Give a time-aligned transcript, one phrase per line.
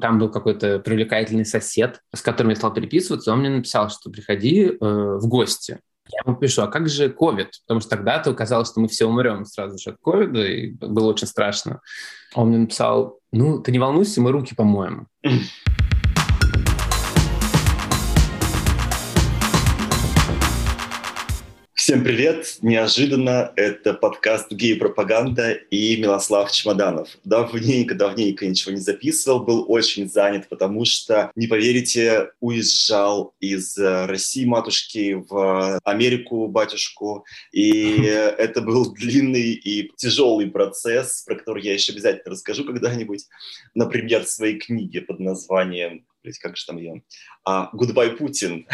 [0.00, 3.32] Там был какой-то привлекательный сосед, с которым я стал переписываться.
[3.32, 5.80] Он мне написал, что приходи э, в гости.
[6.10, 7.50] Я ему пишу, а как же ковид?
[7.66, 11.26] Потому что тогда-то казалось, что мы все умрем сразу же от ковида, и было очень
[11.26, 11.80] страшно.
[12.34, 15.08] Он мне написал, ну, ты не волнуйся, мы руки помоем.
[21.88, 22.58] Всем привет!
[22.60, 27.08] Неожиданно это подкаст «Гей-пропаганда» и Милослав Чемоданов.
[27.24, 34.44] Давненько-давненько ничего не записывал, был очень занят, потому что, не поверите, уезжал из э, России
[34.44, 37.24] матушки в Америку батюшку.
[37.52, 43.24] И это был длинный и тяжелый процесс, про который я еще обязательно расскажу когда-нибудь.
[43.74, 47.02] Например, в своей книге под названием блядь, как же там ее?
[47.44, 48.66] А, «Goodbye, Путин».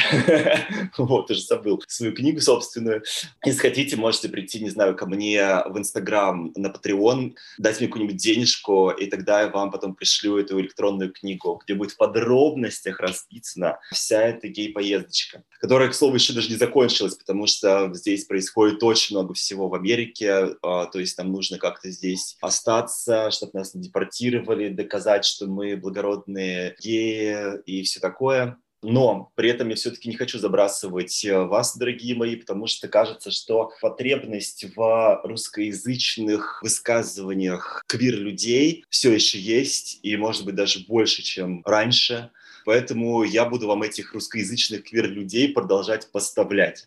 [0.99, 3.03] вот, уже забыл свою книгу собственную.
[3.45, 8.17] Если хотите, можете прийти, не знаю, ко мне в Инстаграм, на Patreon, дать мне какую-нибудь
[8.17, 13.79] денежку, и тогда я вам потом пришлю эту электронную книгу, где будет в подробностях расписана
[13.93, 19.17] вся эта гей-поездочка, которая, к слову, еще даже не закончилась, потому что здесь происходит очень
[19.17, 23.83] много всего в Америке, а, то есть нам нужно как-то здесь остаться, чтобы нас не
[23.83, 27.34] депортировали, доказать, что мы благородные геи,
[27.67, 28.59] и все такое.
[28.87, 33.31] Но при этом я все-таки не хочу забрасывать э, вас, дорогие мои, потому что кажется,
[33.31, 41.63] что потребность в русскоязычных высказываниях квир-людей все еще есть, и, может быть, даже больше, чем
[41.65, 42.31] раньше.
[42.67, 46.87] Поэтому я буду вам этих русскоязычных квир-людей продолжать поставлять.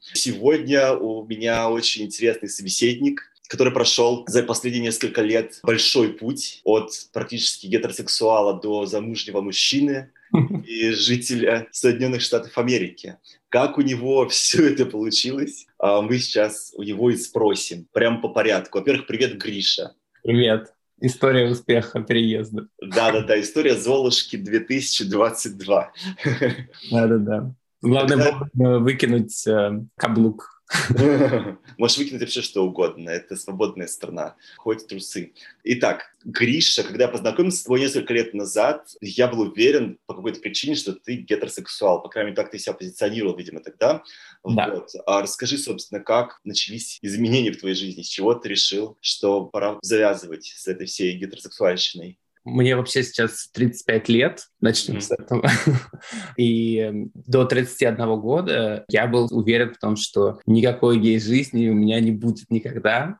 [0.00, 6.92] Сегодня у меня очень интересный собеседник, который прошел за последние несколько лет большой путь от
[7.12, 10.12] практически гетеросексуала до замужнего мужчины
[10.64, 13.16] и жителя Соединенных Штатов Америки.
[13.48, 17.88] Как у него все это получилось, а, мы сейчас у него и спросим.
[17.92, 18.78] Прямо по порядку.
[18.78, 19.94] Во-первых, привет, Гриша.
[20.22, 20.72] Привет.
[21.00, 22.68] История успеха переезда.
[22.80, 25.92] Да-да-да, история Золушки 2022.
[26.92, 27.52] Да-да-да.
[27.82, 28.78] Главное Когда...
[28.78, 30.59] выкинуть э, каблук
[31.78, 33.10] Можешь выкинуть вообще что угодно.
[33.10, 34.36] Это свободная страна.
[34.56, 35.32] Хоть трусы.
[35.64, 40.40] Итак, Гриша, когда я познакомился с тобой несколько лет назад, я был уверен по какой-то
[40.40, 42.02] причине, что ты гетеросексуал.
[42.02, 44.02] По крайней мере, так ты себя позиционировал, видимо, тогда.
[44.44, 44.70] Да.
[44.70, 44.90] Вот.
[45.06, 48.02] А расскажи, собственно, как начались изменения в твоей жизни?
[48.02, 52.19] С чего ты решил, что пора завязывать с этой всей гетеросексуальщиной?
[52.44, 55.00] Мне вообще сейчас 35 лет, начнем mm-hmm.
[55.00, 55.50] с этого.
[56.36, 62.00] И эм, до 31 года я был уверен в том, что никакой гей-жизни у меня
[62.00, 63.18] не будет никогда.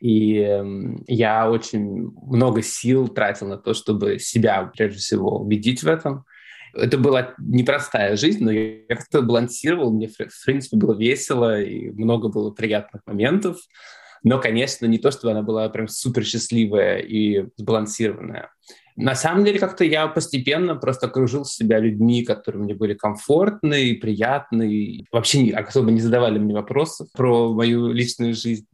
[0.00, 0.64] И э,
[1.06, 6.24] я очень много сил тратил на то, чтобы себя, прежде всего, убедить в этом.
[6.74, 12.28] Это была непростая жизнь, но я как-то балансировал, мне, в принципе, было весело, и много
[12.28, 13.58] было приятных моментов.
[14.22, 18.50] Но, конечно, не то, чтобы она была прям супер счастливая и сбалансированная.
[18.96, 23.94] На самом деле, как-то я постепенно просто окружил себя людьми, которые мне были комфортны и
[23.94, 28.66] приятны, и вообще особо не задавали мне вопросов про мою личную жизнь.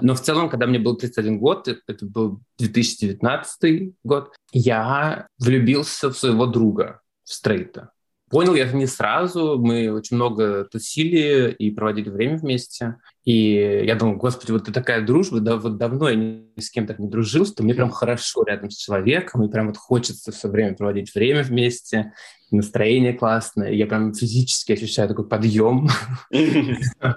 [0.00, 6.18] Но в целом, когда мне был 31 год, это был 2019 год, я влюбился в
[6.18, 7.92] своего друга, в стрейта.
[8.32, 12.96] Понял я это не сразу, мы очень много тусили и проводили время вместе.
[13.26, 16.86] И я думал, господи, вот это такая дружба, да, вот давно я ни с кем
[16.86, 20.48] так не дружил, что мне прям хорошо рядом с человеком, и прям вот хочется все
[20.48, 22.14] время проводить время вместе,
[22.50, 25.88] настроение классное, я прям физически ощущаю такой подъем,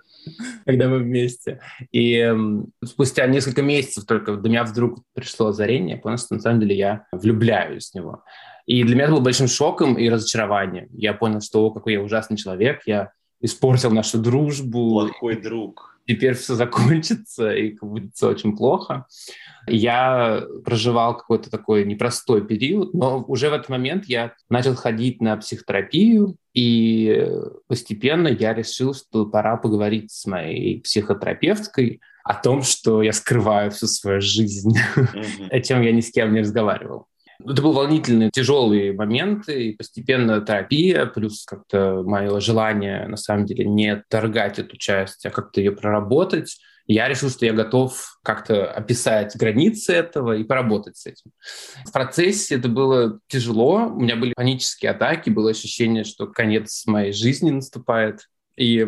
[0.66, 1.62] когда мы вместе.
[1.94, 2.30] И
[2.84, 6.76] спустя несколько месяцев только до меня вдруг пришло озарение, я понял, что на самом деле
[6.76, 8.22] я влюбляюсь в него.
[8.66, 10.88] И для меня это было большим шоком и разочарованием.
[10.92, 13.12] Я понял, что о, какой я ужасный человек, я
[13.42, 15.02] испортил нашу дружбу.
[15.02, 16.00] Плохой друг.
[16.08, 19.08] Теперь все закончится, и будет все очень плохо.
[19.68, 25.36] Я проживал какой-то такой непростой период, но уже в этот момент я начал ходить на
[25.38, 27.28] психотерапию, и
[27.68, 33.88] постепенно я решил, что пора поговорить с моей психотерапевткой о том, что я скрываю всю
[33.88, 34.78] свою жизнь,
[35.50, 37.08] о чем я ни с кем не разговаривал.
[37.44, 43.66] Это был волнительный, тяжелый момент, и постепенно терапия, плюс как-то мое желание, на самом деле,
[43.66, 46.58] не торгать эту часть, а как-то ее проработать.
[46.88, 51.32] Я решил, что я готов как-то описать границы этого и поработать с этим.
[51.84, 57.12] В процессе это было тяжело, у меня были панические атаки, было ощущение, что конец моей
[57.12, 58.28] жизни наступает.
[58.56, 58.88] И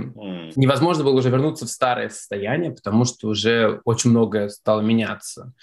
[0.55, 5.53] невозможно было уже вернуться в старое состояние, потому что уже очень многое стало меняться.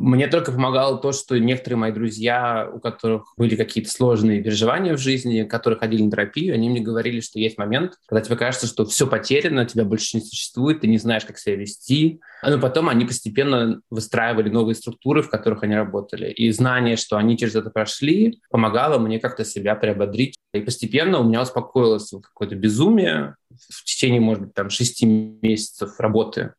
[0.00, 4.98] Мне только помогало то, что некоторые мои друзья, у которых были какие-то сложные переживания в
[4.98, 8.86] жизни, которые ходили на терапию, они мне говорили, что есть момент, когда тебе кажется, что
[8.86, 12.22] все потеряно, тебя больше не существует, ты не знаешь, как себя вести.
[12.42, 16.30] Но потом они постепенно выстраивали новые структуры, в которых они работали.
[16.30, 20.34] И знание, что они через это прошли, помогало мне как-то себя приободрить.
[20.54, 26.54] И постепенно у меня успокоилось какое-то безумие в течение, может быть, там шести месяцев работы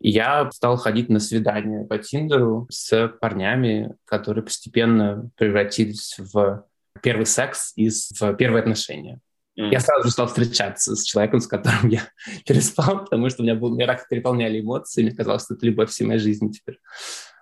[0.00, 6.64] и я стал ходить на свидания по Тиндеру с парнями, которые постепенно превратились в
[7.02, 9.20] первый секс и в первые отношения.
[9.58, 9.70] Mm.
[9.72, 12.02] Я сразу же стал встречаться с человеком, с которым я
[12.46, 15.90] переспал, потому что у меня, был, меня так переполняли эмоции, мне казалось, что это любовь
[15.90, 16.78] всей моей жизни теперь.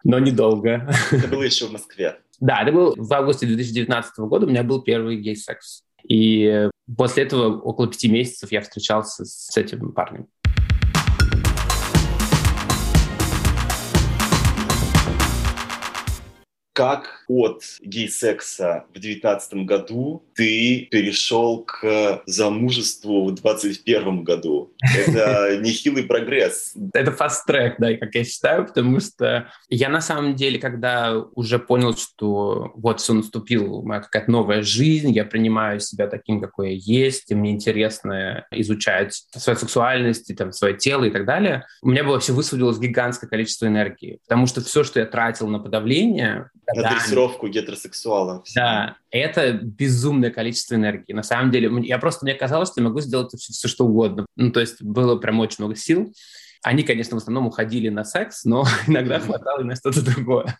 [0.04, 0.88] Но недолго.
[1.10, 2.18] Это было еще в Москве?
[2.40, 5.82] Да, это был в августе 2019 года, у меня был первый гей-секс.
[6.08, 10.28] И после этого около пяти месяцев я встречался с этим парнем.
[16.78, 24.72] Как от гей-секса в 2019 году ты перешел к замужеству в 2021 году.
[24.96, 26.74] Это нехилый прогресс.
[26.94, 31.96] Это фаст-трек, да, как я считаю, потому что я на самом деле, когда уже понял,
[31.96, 37.32] что вот все наступил, моя какая-то новая жизнь, я принимаю себя таким, какой я есть,
[37.32, 42.04] и мне интересно изучать свою сексуальность, и, там, свое тело и так далее, у меня
[42.04, 46.90] вообще высвободилось гигантское количество энергии, потому что все, что я тратил на подавление, на да,
[46.90, 48.42] дрессировку гетеросексуала.
[48.54, 51.12] Да, это безумное количество энергии.
[51.12, 54.26] На самом деле, я просто, мне казалось, что я могу сделать все, все что угодно.
[54.36, 56.12] Ну, то есть было прям очень много сил.
[56.62, 60.58] Они, конечно, в основном уходили на секс, но иногда хватало и на что-то другое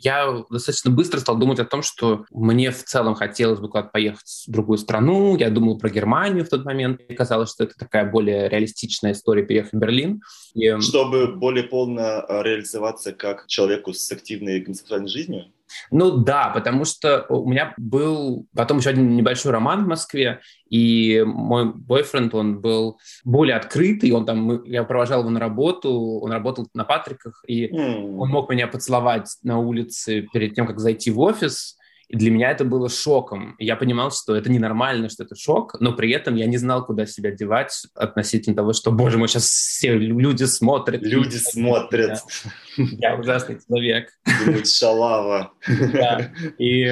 [0.00, 4.44] я достаточно быстро стал думать о том, что мне в целом хотелось бы куда-то поехать
[4.46, 5.36] в другую страну.
[5.36, 7.00] Я думал про Германию в тот момент.
[7.06, 10.22] Мне казалось, что это такая более реалистичная история переехать в Берлин.
[10.54, 10.78] И...
[10.80, 15.46] Чтобы более полно а, реализоваться как человеку с активной гомосексуальной жизнью?
[15.90, 21.22] Ну да, потому что у меня был потом еще один небольшой роман в Москве, и
[21.26, 26.68] мой бойфренд, он был более открытый, он там, я провожал его на работу, он работал
[26.74, 28.16] на Патриках, и mm.
[28.16, 31.77] он мог меня поцеловать на улице перед тем, как зайти в офис,
[32.08, 33.54] и для меня это было шоком.
[33.58, 37.04] Я понимал, что это ненормально, что это шок, но при этом я не знал, куда
[37.04, 41.02] себя девать относительно того, что, боже мой, сейчас все люди смотрят.
[41.02, 42.20] Люди смотрят.
[42.76, 44.08] Я ужасный человек.
[44.44, 45.52] Думают, шалава.
[45.92, 46.32] Да.
[46.58, 46.84] И,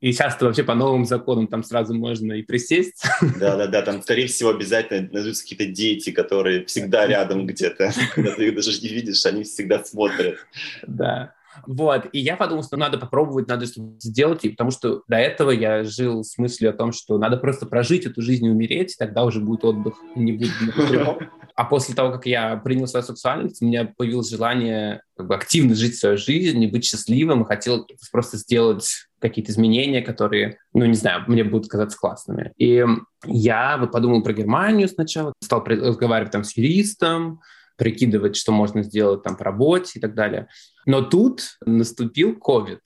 [0.00, 3.02] и сейчас вообще по новым законам там сразу можно и присесть.
[3.38, 7.92] Да-да-да, там, скорее всего, обязательно найдутся какие-то дети, которые всегда рядом где-то.
[8.14, 10.36] Когда ты их даже не видишь, они всегда смотрят.
[10.86, 11.34] Да.
[11.66, 15.50] Вот, и я подумал, что надо попробовать, надо что-то сделать, и потому что до этого
[15.50, 19.24] я жил с мыслью о том, что надо просто прожить эту жизнь и умереть, тогда
[19.24, 20.52] уже будет отдых, и не будет
[21.54, 25.74] А после того, как я принял свою сексуальность, у меня появилось желание как бы активно
[25.74, 30.94] жить свою жизнь и быть счастливым, и хотел просто сделать какие-то изменения, которые, ну, не
[30.94, 32.52] знаю, мне будут казаться классными.
[32.58, 32.84] И
[33.24, 37.40] я вот подумал про Германию сначала, стал разговаривать там с юристом,
[37.78, 40.48] прикидывать, что можно сделать там по работе и так далее.
[40.84, 42.80] Но тут наступил COVID.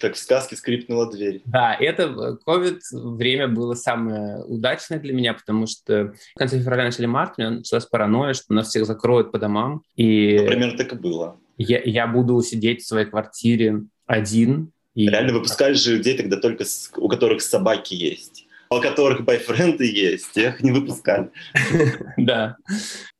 [0.00, 1.42] Как в сказке скрипнула дверь.
[1.46, 7.06] Да, это COVID время было самое удачное для меня, потому что в конце февраля, начале
[7.06, 9.82] марта у меня началась паранойя, что нас всех закроют по домам.
[9.96, 11.38] И Например, так и было.
[11.56, 14.72] Я, я буду сидеть в своей квартире один.
[14.94, 15.08] И...
[15.08, 20.32] Реально выпускаешь же людей тогда только, с, у которых собаки есть у которых бойфренды есть,
[20.32, 21.30] тех не выпускали.
[22.16, 22.56] Да.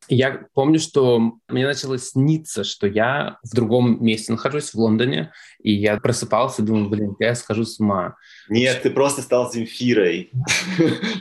[0.08, 5.32] Я помню, что мне начало сниться, что я в другом месте нахожусь, в Лондоне,
[5.62, 8.16] и я просыпался и думал, блин, я схожу с ума.
[8.48, 10.30] Нет, ты просто стал Земфирой.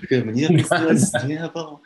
[0.09, 1.81] Мне не было.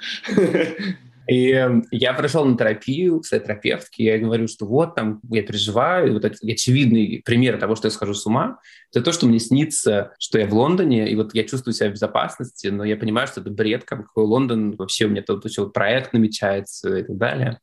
[1.28, 5.44] И эм, я пришел на терапию к своей терапевтке, я говорю, что вот там я
[5.44, 8.60] переживаю, вот очевидный пример того, что я схожу с ума,
[8.92, 11.94] это то, что мне снится, что я в Лондоне, и вот я чувствую себя в
[11.94, 16.14] безопасности, но я понимаю, что это бред, какой Лондон, вообще у меня тут вот проект
[16.14, 17.60] намечается и так далее.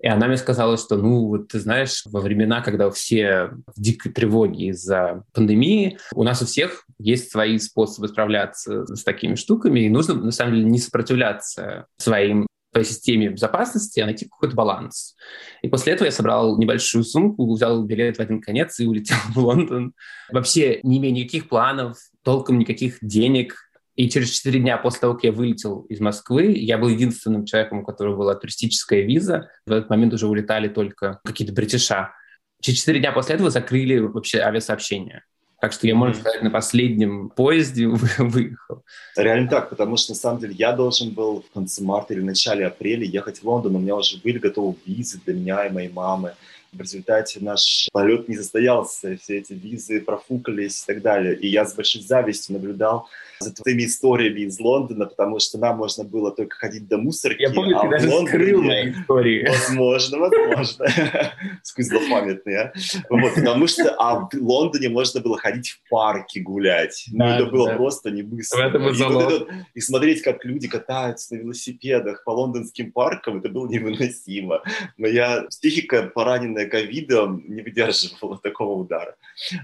[0.00, 4.12] И она мне сказала, что, ну, вот ты знаешь, во времена, когда все в дикой
[4.12, 9.90] тревоге из-за пандемии, у нас у всех есть свои способы справляться с такими штуками, и
[9.90, 15.16] нужно, на самом деле, не сопротивляться своим по системе безопасности, а найти какой-то баланс.
[15.62, 19.38] И после этого я собрал небольшую сумку, взял билет в один конец и улетел в
[19.38, 19.94] Лондон.
[20.30, 23.56] Вообще не имея никаких планов, толком никаких денег.
[23.94, 27.80] И через четыре дня после того, как я вылетел из Москвы, я был единственным человеком,
[27.80, 29.50] у которого была туристическая виза.
[29.66, 32.12] В этот момент уже улетали только какие-то бритиша.
[32.60, 35.24] Через четыре дня после этого закрыли вообще авиасообщение.
[35.60, 37.88] Так что я, можно сказать, на последнем поезде
[38.18, 38.84] выехал.
[39.16, 42.66] Реально так, потому что, на самом деле, я должен был в конце марта или начале
[42.66, 46.34] апреля ехать в Лондон, у меня уже были готовы визы для меня и моей мамы.
[46.72, 51.36] В результате наш полет не состоялся, все эти визы профукались и так далее.
[51.36, 53.08] И я с большой завистью наблюдал
[53.40, 57.42] за твоими историями из Лондона, потому что нам можно было только ходить до мусорки.
[57.42, 58.28] Я помню, а ты даже Лондоне...
[58.28, 59.48] скрыл мои истории.
[59.48, 60.86] Возможно, возможно.
[61.62, 62.72] Сквозь злопамятный, а?
[63.08, 67.06] Вот, потому что а в Лондоне можно было ходить в парке гулять.
[67.12, 69.46] Ну, это было просто немыслимо.
[69.74, 74.62] И, и смотреть, как люди катаются на велосипедах по лондонским паркам, это было невыносимо.
[74.96, 79.16] Моя психика, пораненная ковидом, не выдерживала такого удара.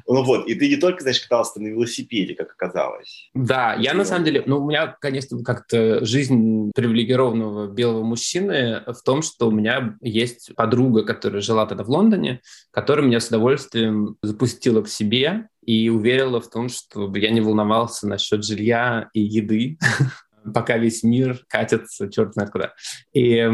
[0.06, 3.30] Ну вот, и ты не только, знаешь, катался на велосипеде, как оказалось.
[3.34, 9.02] Да, я на самом деле, ну, у меня, конечно, как-то жизнь привилегированного белого мужчины в
[9.04, 14.16] том, что у меня есть подруга, которая жила тогда в Лондоне, которая меня с удовольствием
[14.22, 19.78] запустила к себе и уверила в том, что я не волновался насчет жилья и еды,
[20.54, 22.74] пока весь мир катится черт знает куда.
[23.12, 23.48] И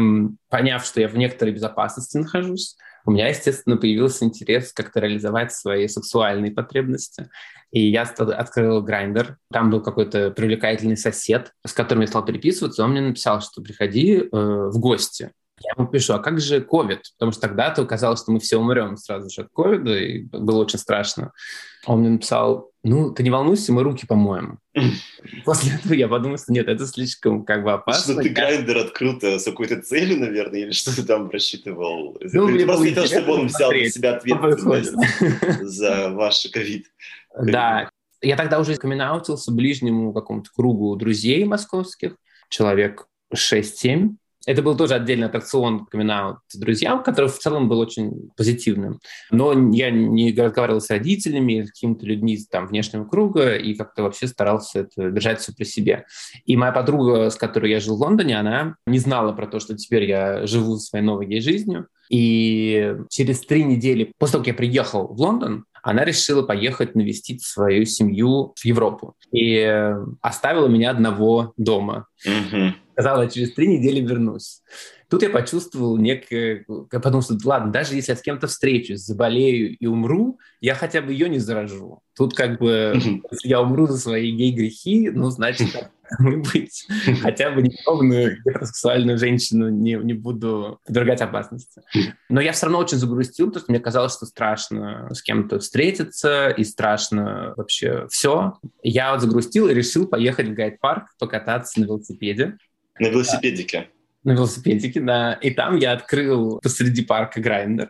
[0.49, 5.87] поняв, что я в некоторой безопасности нахожусь, у меня, естественно, появился интерес как-то реализовать свои
[5.87, 7.29] сексуальные потребности.
[7.71, 9.37] И я открыл грайндер.
[9.51, 12.83] Там был какой-то привлекательный сосед, с которым я стал переписываться.
[12.83, 15.31] Он мне написал, что приходи э, в гости.
[15.59, 17.03] Я ему пишу, а как же ковид?
[17.17, 20.79] Потому что тогда-то казалось, что мы все умрем сразу же от ковида, и было очень
[20.79, 21.31] страшно.
[21.85, 24.59] Он мне написал, ну, ты не волнуйся, мы руки помоем.
[25.45, 28.13] После этого я подумал, что нет, это слишком как бы опасно.
[28.13, 32.17] Что ты грайндер открыл-то с какой-то целью, наверное, или что ты там рассчитывал?
[32.19, 34.93] Ну, ты просто хотел, чтобы он взял на себя ответственность
[35.61, 36.87] за ваш ковид.
[37.39, 37.89] Да,
[38.21, 39.01] я тогда уже камин
[39.47, 42.15] ближнему какому-то кругу друзей московских,
[42.49, 48.99] человек 6-7, это был тоже отдельный аттракцион камин друзьям, который в целом был очень позитивным.
[49.29, 54.27] Но я не разговаривал с родителями, с какими-то людьми там внешнего круга, и как-то вообще
[54.27, 56.05] старался это держать все при себе.
[56.45, 59.75] И моя подруга, с которой я жил в Лондоне, она не знала про то, что
[59.75, 61.87] теперь я живу своей новой жизнью.
[62.09, 67.43] И через три недели после того, как я приехал в Лондон, она решила поехать навестить
[67.43, 69.15] свою семью в Европу.
[69.31, 72.07] И оставила меня одного дома.
[72.27, 74.61] Mm-hmm сказала, через три недели вернусь.
[75.09, 76.65] Тут я почувствовал некое...
[76.91, 81.01] Я подумал, что ладно, даже если я с кем-то встречусь, заболею и умру, я хотя
[81.01, 82.01] бы ее не заражу.
[82.15, 85.67] Тут как бы, если я умру за свои гей-грехи, ну, значит,
[86.19, 86.87] быть.
[87.21, 91.81] Хотя бы неровную гетеросексуальную женщину не, не буду подвергать опасности.
[92.29, 96.49] Но я все равно очень загрустил, потому что мне казалось, что страшно с кем-то встретиться
[96.49, 98.53] и страшно вообще все.
[98.83, 102.57] Я вот загрустил и решил поехать в гайд-парк покататься на велосипеде.
[102.99, 103.89] На велосипедике.
[104.23, 105.33] На велосипедике, да.
[105.33, 107.89] И там я открыл посреди парка грайндер.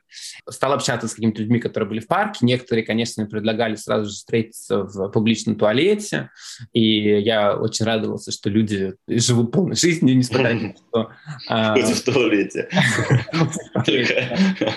[0.49, 2.45] Стал общаться с какими-то людьми, которые были в парке.
[2.45, 6.29] Некоторые, конечно, предлагали сразу же встретиться в публичном туалете.
[6.71, 11.11] И я очень радовался, что люди живут полной жизнью, несмотря на то, что...
[11.47, 12.69] А, в туалете.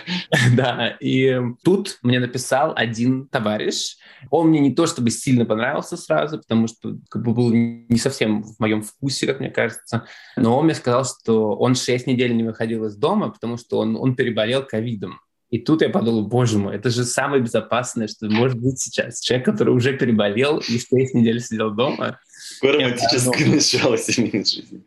[0.56, 3.96] Да, и тут мне написал один товарищ.
[4.30, 8.82] Он мне не то чтобы сильно понравился сразу, потому что был не совсем в моем
[8.82, 10.06] вкусе, как мне кажется.
[10.36, 13.96] Но он мне сказал, что он 6 недель не выходил из дома, потому что он,
[13.96, 15.20] он переболел ковидом.
[15.50, 19.20] И тут я подумал, боже мой, это же самое безопасное, что может быть сейчас.
[19.20, 22.18] Человек, который уже переболел и 6 недель сидел дома.
[22.60, 24.82] Романтическое начало семейной жизни.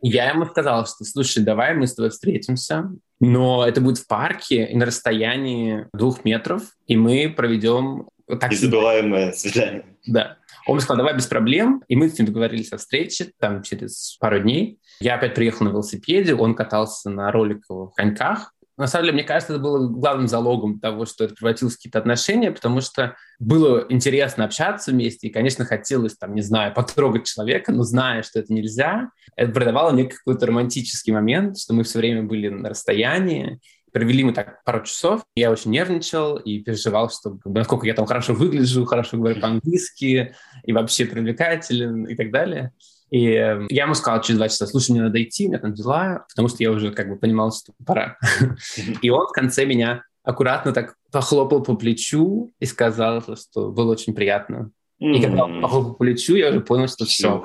[0.00, 4.64] Я ему сказал, что, слушай, давай мы с тобой встретимся, но это будет в парке
[4.64, 8.08] и на расстоянии двух метров, и мы проведем...
[8.26, 9.84] Так Незабываемое свидание.
[10.06, 10.38] Да.
[10.66, 11.82] Он мне сказал, давай без проблем.
[11.88, 14.78] И мы с ним договорились о встрече там через пару дней.
[15.00, 18.52] Я опять приехал на велосипеде, он катался на роликовых коньках.
[18.80, 21.98] На самом деле, мне кажется, это было главным залогом того, что это превратилось в какие-то
[21.98, 27.72] отношения, потому что было интересно общаться вместе, и, конечно, хотелось, там, не знаю, потрогать человека,
[27.72, 32.22] но зная, что это нельзя, это придавало некий какой-то романтический момент, что мы все время
[32.22, 33.60] были на расстоянии,
[33.92, 35.22] Провели мы так пару часов.
[35.34, 39.40] Я очень нервничал и переживал, что как бы, насколько я там хорошо выгляжу, хорошо говорю
[39.40, 42.72] по-английски и вообще привлекателен и так далее.
[43.10, 45.74] И э, я ему сказал через два часа, слушай, мне надо идти, у меня там
[45.74, 48.16] дела, потому что я уже как бы понимал, что пора.
[49.02, 54.14] И он в конце меня аккуратно так похлопал по плечу и сказал, что было очень
[54.14, 54.70] приятно.
[55.00, 57.42] И когда он похлопал по плечу, я уже понял, что все.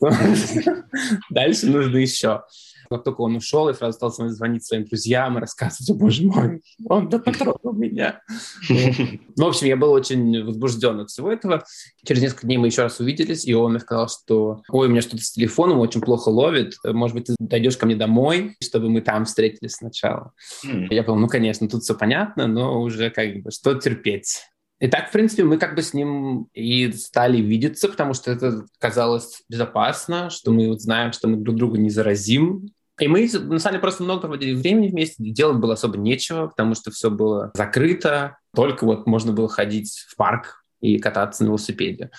[1.30, 2.42] Дальше нужно еще.
[2.90, 6.62] Как только он ушел, я сразу стал звонить своим друзьям и рассказывать, о, боже мой,
[6.84, 8.20] он да потрогал меня.
[9.36, 11.64] Ну, в общем, я был очень возбужден от всего этого.
[12.04, 15.00] Через несколько дней мы еще раз увиделись, и он мне сказал, что ой, у меня
[15.00, 19.00] что-то с телефоном очень плохо ловит, может быть, ты дойдешь ко мне домой, чтобы мы
[19.00, 20.32] там встретились сначала.
[20.62, 24.40] Я подумал, ну, конечно, тут все понятно, но уже как бы что терпеть.
[24.80, 28.64] И так, в принципе, мы как бы с ним и стали видеться, потому что это
[28.78, 32.66] казалось безопасно, что мы вот знаем, что мы друг друга не заразим,
[33.00, 36.74] И мы, на самом деле, просто много проводили времени вместе, делать было особо нечего, потому
[36.74, 42.10] что все было закрыто, только вот можно было ходить в парк и кататься на велосипеде.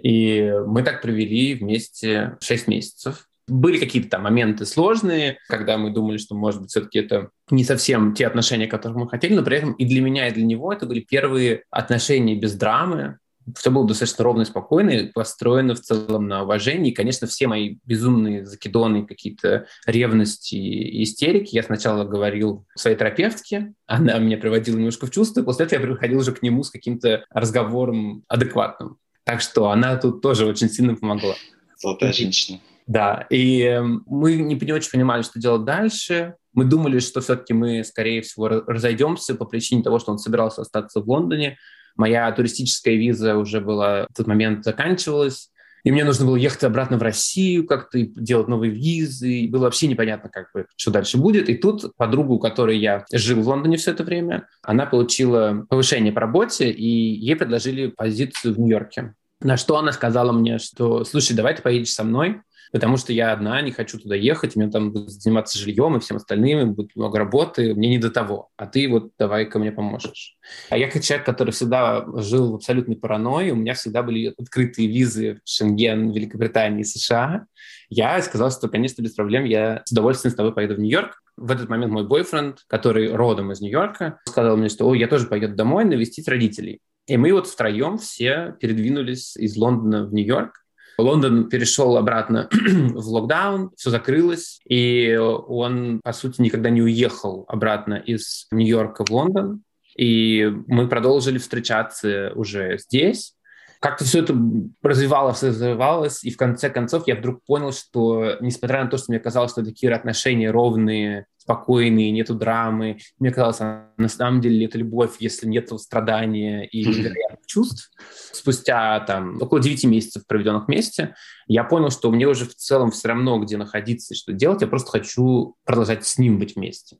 [0.00, 3.26] И мы так провели вместе 6 месяцев.
[3.48, 8.14] Были какие-то там моменты сложные, когда мы думали, что, может быть, все-таки это не совсем
[8.14, 10.86] те отношения, которые мы хотели, но при этом и для меня, и для него это
[10.86, 13.18] были первые отношения без драмы,
[13.56, 16.90] все было достаточно ровно и спокойно, построено в целом на уважении.
[16.90, 23.72] И, конечно, все мои безумные закидоны, какие-то ревности и истерики я сначала говорил своей терапевтке,
[23.86, 27.24] она меня приводила немножко в чувство, после этого я приходил уже к нему с каким-то
[27.30, 28.98] разговором адекватным.
[29.24, 31.34] Так что она тут тоже очень сильно помогла.
[31.76, 32.60] Золотая женщина.
[32.86, 36.36] Да, и э, мы не, не очень понимали, что делать дальше.
[36.54, 41.00] Мы думали, что все-таки мы, скорее всего, разойдемся по причине того, что он собирался остаться
[41.00, 41.58] в Лондоне.
[41.98, 45.50] Моя туристическая виза уже была в тот момент заканчивалась.
[45.84, 49.30] И мне нужно было ехать обратно в Россию, как-то делать новые визы.
[49.30, 51.48] И было вообще непонятно, как бы, что дальше будет.
[51.48, 56.12] И тут подруга, у которой я жил в Лондоне все это время, она получила повышение
[56.12, 59.14] по работе, и ей предложили позицию в Нью-Йорке.
[59.40, 63.32] На что она сказала мне, что, слушай, давай ты поедешь со мной, потому что я
[63.32, 67.18] одна, не хочу туда ехать, мне там будут заниматься жильем и всем остальным, будет много
[67.18, 70.36] работы, мне не до того, а ты вот давай ко мне поможешь.
[70.70, 74.88] А я как человек, который всегда жил в абсолютной паранойи, у меня всегда были открытые
[74.88, 77.46] визы в Шенген, Великобритании, США,
[77.90, 81.22] я сказал, что, конечно, без проблем, я с удовольствием с тобой поеду в Нью-Йорк.
[81.36, 85.26] В этот момент мой бойфренд, который родом из Нью-Йорка, сказал мне, что, о, я тоже
[85.26, 86.80] поеду домой навестить родителей.
[87.06, 90.64] И мы вот втроем все передвинулись из Лондона в Нью-Йорк.
[90.98, 97.94] Лондон перешел обратно в локдаун, все закрылось, и он, по сути, никогда не уехал обратно
[97.94, 99.62] из Нью-Йорка в Лондон.
[99.96, 103.34] И мы продолжили встречаться уже здесь.
[103.80, 104.36] Как-то все это
[104.82, 109.20] развивалось, развивалось, и в конце концов я вдруг понял, что, несмотря на то, что мне
[109.20, 113.60] казалось, что такие отношения ровные, спокойные, нету драмы, мне казалось,
[113.96, 116.84] на самом деле это любовь, если нет страдания и
[117.48, 117.90] чувств.
[118.32, 121.16] Спустя там около 9 месяцев, проведенных вместе,
[121.48, 124.68] я понял, что мне уже в целом все равно, где находиться и что делать, я
[124.68, 126.98] просто хочу продолжать с ним быть вместе.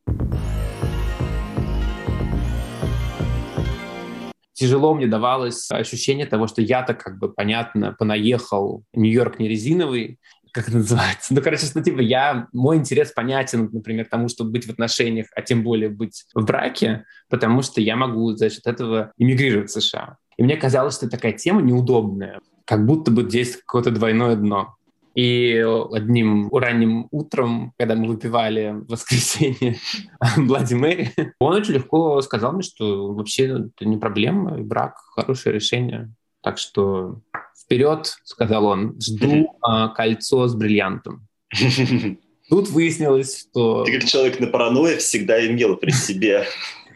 [4.58, 10.18] тяжело мне давалось ощущение того, что я-то как бы, понятно, понаехал, Нью-Йорк не резиновый,
[10.52, 11.34] как это называется?
[11.34, 15.42] Ну, короче, что типа я, мой интерес понятен, например, тому, чтобы быть в отношениях, а
[15.42, 20.16] тем более быть в браке, потому что я могу за счет этого эмигрировать в США.
[20.38, 24.76] И мне казалось, что такая тема неудобная, как будто бы здесь какое-то двойное дно.
[25.14, 29.78] И одним ранним утром, когда мы выпивали в воскресенье
[30.36, 35.54] Блади Мэри, он очень легко сказал мне, что вообще это не проблема, и брак— хорошее
[35.54, 36.12] решение.
[36.40, 37.20] Так что
[37.60, 41.26] вперед, сказал он, жду а, кольцо с бриллиантом.
[42.48, 43.84] Тут выяснилось, что...
[43.84, 46.46] Ты как человек на паранойя всегда имел при себе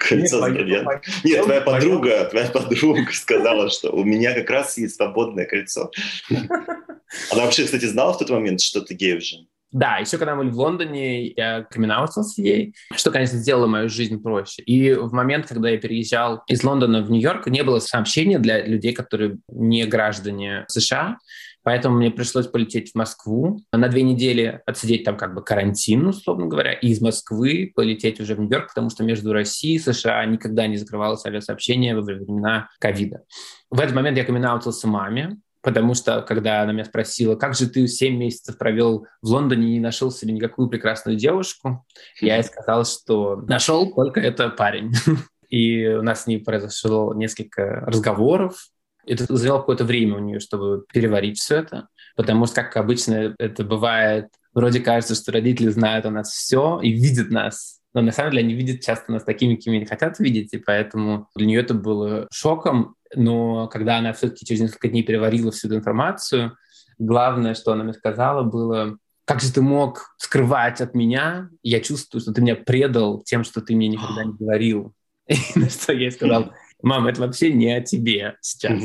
[0.09, 1.01] кольцо с бриллиантом.
[1.25, 5.91] Нет, твоя подруга, твоя подруга сказала, что у меня как раз есть свободное кольцо.
[6.31, 9.37] Она вообще, кстати, знала в тот момент, что ты гей уже?
[9.73, 14.23] Да, еще когда мы были в Лондоне, я каминаутился ей, что, конечно, сделало мою жизнь
[14.23, 14.63] проще.
[14.63, 18.93] И в момент, когда я переезжал из Лондона в Нью-Йорк, не было сообщения для людей,
[18.93, 21.17] которые не граждане США,
[21.63, 26.47] Поэтому мне пришлось полететь в Москву, на две недели отсидеть там как бы карантин, условно
[26.47, 30.67] говоря, и из Москвы полететь уже в Нью-Йорк, потому что между Россией и США никогда
[30.67, 33.23] не закрывалось авиасообщение во времена ковида.
[33.71, 34.47] В этот момент я камин
[34.85, 39.69] маме, потому что, когда она меня спросила, как же ты 7 месяцев провел в Лондоне
[39.69, 41.87] и не нашел себе никакую прекрасную девушку,
[42.21, 44.93] я ей сказал, что нашел только это парень.
[45.49, 48.69] И у нас с ней произошло несколько разговоров.
[49.07, 53.65] Это заняло какое-то время у нее, чтобы переварить все это, потому что, как обычно это
[53.65, 58.31] бывает, вроде кажется, что родители знают о нас все и видят нас но на самом
[58.31, 61.75] деле они видят часто нас такими, какими они хотят видеть, и поэтому для нее это
[61.75, 62.95] было шоком.
[63.15, 66.57] Но когда она все-таки через несколько дней переварила всю эту информацию,
[66.99, 71.49] главное, что она мне сказала, было как же ты мог скрывать от меня?
[71.63, 74.95] Я чувствую, что ты меня предал тем, что ты мне никогда не говорил.
[75.29, 78.83] И на что я сказал, мам, это вообще не о тебе сейчас.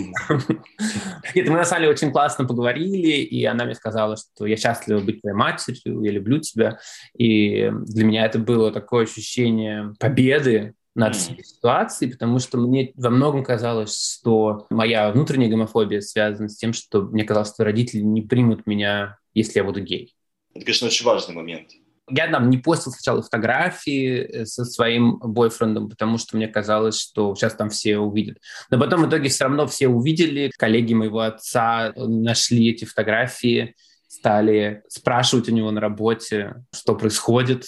[1.34, 5.00] Это мы на самом деле очень классно поговорили, и она мне сказала, что я счастлива
[5.00, 6.80] быть твоей матерью, я люблю тебя.
[7.18, 13.12] И для меня это было такое ощущение победы, над всей ситуацией, потому что мне во
[13.12, 18.24] многом казалось, что моя внутренняя гомофобия связана с тем, что мне казалось, что родители не
[18.24, 20.16] примут меня, если я буду гей.
[20.56, 21.70] Это, конечно, очень важный момент.
[22.10, 27.36] Я там не постил сначала фотографии э, со своим бойфрендом, потому что мне казалось, что
[27.36, 28.38] сейчас там все увидят.
[28.70, 30.52] Но потом в итоге все равно все увидели.
[30.58, 33.76] Коллеги моего отца нашли эти фотографии,
[34.08, 37.65] стали спрашивать у него на работе, что происходит.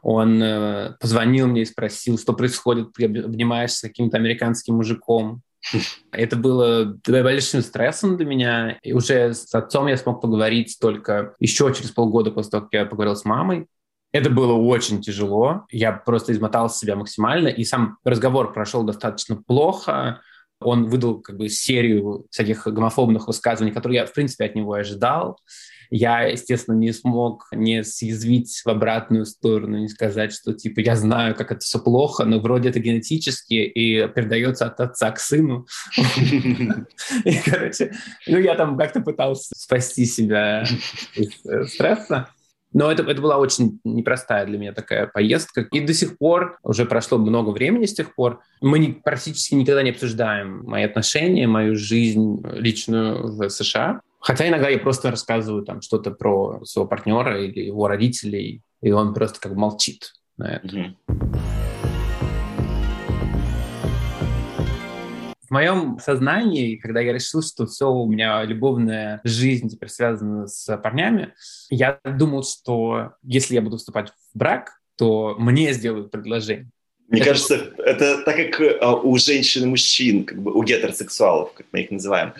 [0.00, 5.42] Он э, позвонил мне и спросил, что происходит, ты обнимаешься с каким-то американским мужиком.
[6.10, 8.78] Это было большим стрессом для меня.
[8.82, 12.84] И уже с отцом я смог поговорить только еще через полгода после того, как я
[12.84, 13.68] поговорил с мамой.
[14.12, 15.66] Это было очень тяжело.
[15.70, 20.20] Я просто измотал себя максимально, и сам разговор прошел достаточно плохо.
[20.60, 25.38] Он выдал как бы серию всяких гомофобных высказываний, которые я, в принципе, от него ожидал.
[25.94, 31.34] Я, естественно, не смог не съязвить в обратную сторону, не сказать, что, типа, я знаю,
[31.34, 35.66] как это все плохо, но вроде это генетически и передается от отца к сыну.
[37.24, 37.92] И, короче,
[38.26, 40.64] ну, я там как-то пытался спасти себя
[41.14, 42.30] из э, стресса.
[42.72, 45.62] Но это, это была очень непростая для меня такая поездка.
[45.62, 49.82] И до сих пор, уже прошло много времени с тех пор, мы не, практически никогда
[49.82, 54.00] не обсуждаем мои отношения, мою жизнь личную в США.
[54.20, 59.14] Хотя иногда я просто рассказываю там что-то про своего партнера или его родителей, и он
[59.14, 60.68] просто как молчит на это.
[60.68, 61.61] Mm-hmm.
[65.52, 70.74] В моем сознании, когда я решил, что все, у меня любовная жизнь теперь связана с
[70.78, 71.34] парнями,
[71.68, 76.70] я думал, что если я буду вступать в брак, то мне сделают предложение.
[77.08, 77.28] Мне это...
[77.28, 81.82] кажется, это так как а, у женщин и мужчин, как бы у гетеросексуалов, как мы
[81.82, 82.32] их называем,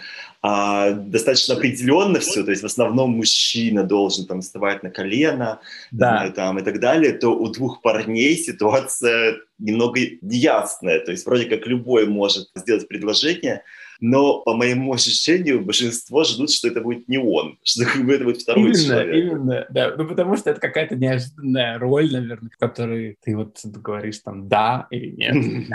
[0.45, 5.61] а, достаточно определенно все, то есть в основном мужчина должен там вставать на колено
[5.93, 6.17] да.
[6.17, 11.45] знаю, там, и так далее, то у двух парней ситуация немного неясная, то есть вроде
[11.45, 13.63] как любой может сделать предложение,
[14.01, 18.65] но по моему ощущению большинство ждут, что это будет не он, что это будет второй
[18.65, 19.15] именно, человек.
[19.15, 24.19] Именно, да, ну потому что это какая-то неожиданная роль, наверное, в которой ты вот говоришь
[24.19, 25.69] там «да» или «нет»,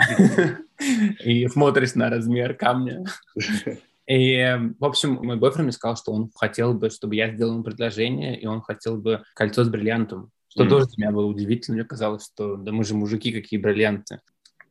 [1.24, 3.06] и смотришь на размер камня.
[4.08, 7.62] И, в общем, мой бойфренд мне сказал, что он хотел бы, чтобы я сделал ему
[7.62, 10.30] предложение, и он хотел бы кольцо с бриллиантом.
[10.48, 10.68] Что mm.
[10.68, 11.76] тоже для меня было удивительно.
[11.76, 14.20] Мне казалось, что да мы же мужики, какие бриллианты.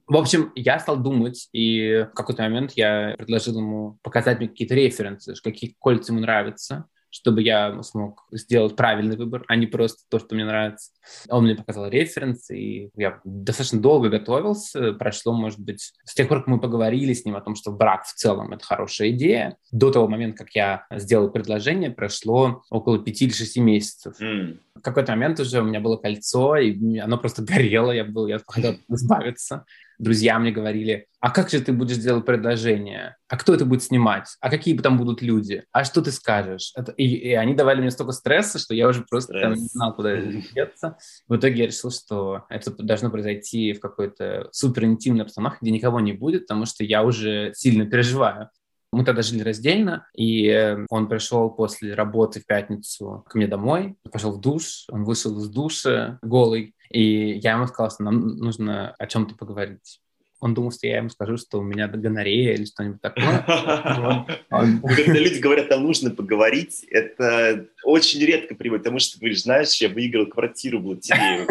[0.07, 4.73] В общем, я стал думать, и в какой-то момент я предложил ему показать мне какие-то
[4.73, 10.19] референсы, какие кольца ему нравятся чтобы я смог сделать правильный выбор, а не просто то,
[10.19, 10.91] что мне нравится.
[11.29, 14.93] Он мне показал референс, и я достаточно долго готовился.
[14.93, 18.05] Прошло, может быть, с тех пор, как мы поговорили с ним о том, что брак
[18.05, 23.25] в целом— это хорошая идея, до того момента, как я сделал предложение, прошло около пяти
[23.25, 24.19] или шести месяцев.
[24.21, 24.59] Mm.
[24.75, 28.39] В какой-то момент уже у меня было кольцо, и оно просто горело, я, был, я
[28.45, 29.65] хотел избавиться
[29.97, 33.17] друзья мне говорили, а как же ты будешь делать предложение?
[33.27, 34.37] А кто это будет снимать?
[34.39, 35.63] А какие там будут люди?
[35.71, 36.71] А что ты скажешь?
[36.75, 39.95] Это, и, и они давали мне столько стресса, что я уже просто там, не знал,
[39.95, 40.15] куда
[40.55, 40.97] деться.
[41.27, 45.99] В итоге я решил, что это должно произойти в какой-то супер интимной обстановке, где никого
[45.99, 48.49] не будет, потому что я уже сильно переживаю.
[48.91, 53.97] Мы тогда жили раздельно, и э, он пришел после работы в пятницу ко мне домой,
[54.11, 58.95] пошел в душ, он вышел из душа голый, и я ему сказал, что нам нужно
[58.97, 59.99] о чем-то поговорить.
[60.39, 63.43] Он думал, что я ему скажу, что у меня гонорея или что-нибудь такое.
[64.49, 69.75] Когда люди говорят, нам нужно поговорить, это очень редко приводит, потому что ты говоришь, знаешь,
[69.75, 71.47] я выиграл квартиру в лотерею.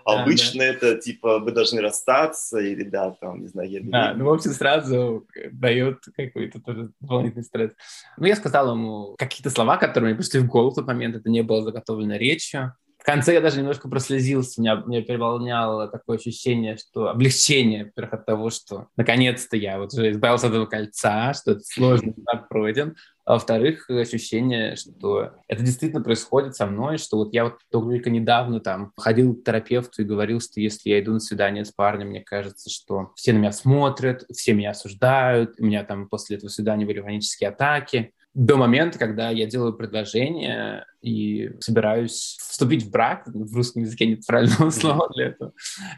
[0.04, 4.32] Обычно это типа вы должны расстаться или да, там, не знаю, я Да, ну, в
[4.32, 7.72] общем, сразу дает какой-то тоже дополнительный стресс.
[8.18, 11.30] Ну, я сказал ему какие-то слова, которые мне пришли в голову в тот момент, это
[11.30, 12.74] не было заготовлено речью.
[13.02, 18.26] В конце я даже немножко прослезился, меня, меня переполняло такое ощущение, что облегчение, во-первых, от
[18.26, 22.94] того, что наконец-то я вот уже избавился от этого кольца, что это сложный этап пройден,
[23.24, 28.60] а во-вторых, ощущение, что это действительно происходит со мной, что вот я вот только недавно
[28.60, 32.20] там ходил к терапевту и говорил, что если я иду на свидание с парнем, мне
[32.20, 36.86] кажется, что все на меня смотрят, все меня осуждают, у меня там после этого свидания
[36.86, 43.24] были панические атаки, до момента, когда я делаю предложение и собираюсь вступить в брак.
[43.26, 45.52] В русском языке нет правильного слова для этого.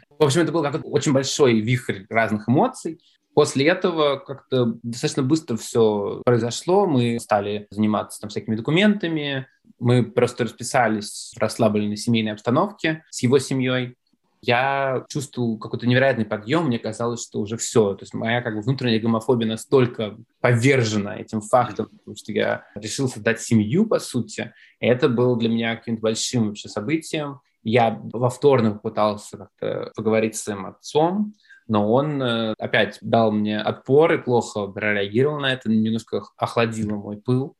[0.09, 2.99] В общем, это был какой-то очень большой вихрь разных эмоций.
[3.33, 6.87] После этого как-то достаточно быстро все произошло.
[6.87, 9.47] Мы стали заниматься там всякими документами.
[9.77, 13.97] Мы просто расписались в расслабленной семейной обстановке с его семьей
[14.45, 18.61] я чувствовал какой-то невероятный подъем, мне казалось, что уже все, то есть моя как бы
[18.61, 24.85] внутренняя гомофобия настолько повержена этим фактом, потому что я решил создать семью, по сути, и
[24.85, 27.39] это было для меня каким-то большим вообще событием.
[27.63, 31.33] Я во вторник пытался как-то поговорить с своим отцом,
[31.67, 37.17] но он э, опять дал мне отпор и плохо реагировал на это, немножко охладило мой
[37.17, 37.55] пыл.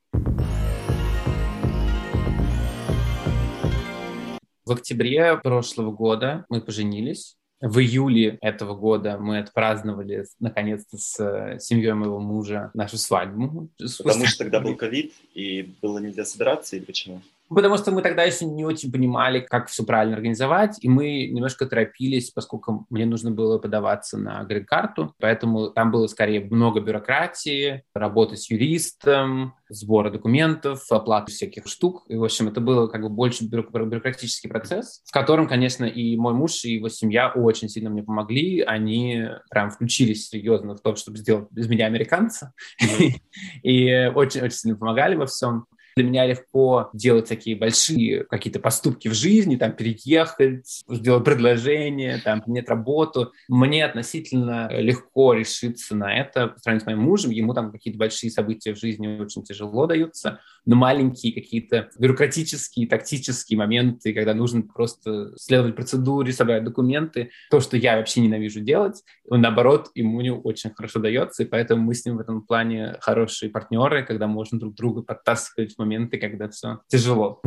[4.66, 7.36] В октябре прошлого года мы поженились.
[7.60, 13.70] В июле этого года мы отпраздновали наконец-то с семьей моего мужа нашу свадьбу.
[13.98, 17.22] Потому что тогда был ковид и было нельзя собираться или почему?
[17.48, 21.66] Потому что мы тогда еще не очень понимали, как все правильно организовать, и мы немножко
[21.66, 28.36] торопились, поскольку мне нужно было подаваться на грин-карту, поэтому там было скорее много бюрократии, работы
[28.36, 32.04] с юристом, сбора документов, оплаты всяких штук.
[32.08, 36.34] И, в общем, это было как бы больше бюрократический процесс, в котором, конечно, и мой
[36.34, 38.60] муж, и его семья очень сильно мне помогли.
[38.60, 42.52] Они прям включились серьезно в то, чтобы сделать из меня американца.
[43.62, 45.66] И очень-очень сильно помогали во всем.
[45.96, 52.42] Для меня легко делать такие большие какие-то поступки в жизни, там, переехать, сделать предложение, там,
[52.42, 53.32] принять работу.
[53.48, 57.30] Мне относительно легко решиться на это по сравнению с моим мужем.
[57.30, 63.56] Ему там какие-то большие события в жизни очень тяжело даются, но маленькие какие-то бюрократические, тактические
[63.56, 69.40] моменты, когда нужно просто следовать процедуре, собрать документы, то, что я вообще ненавижу делать, он,
[69.40, 73.50] наоборот, ему не очень хорошо дается, и поэтому мы с ним в этом плане хорошие
[73.50, 77.40] партнеры, когда можно друг друга подтаскивать в моменты, когда все тяжело.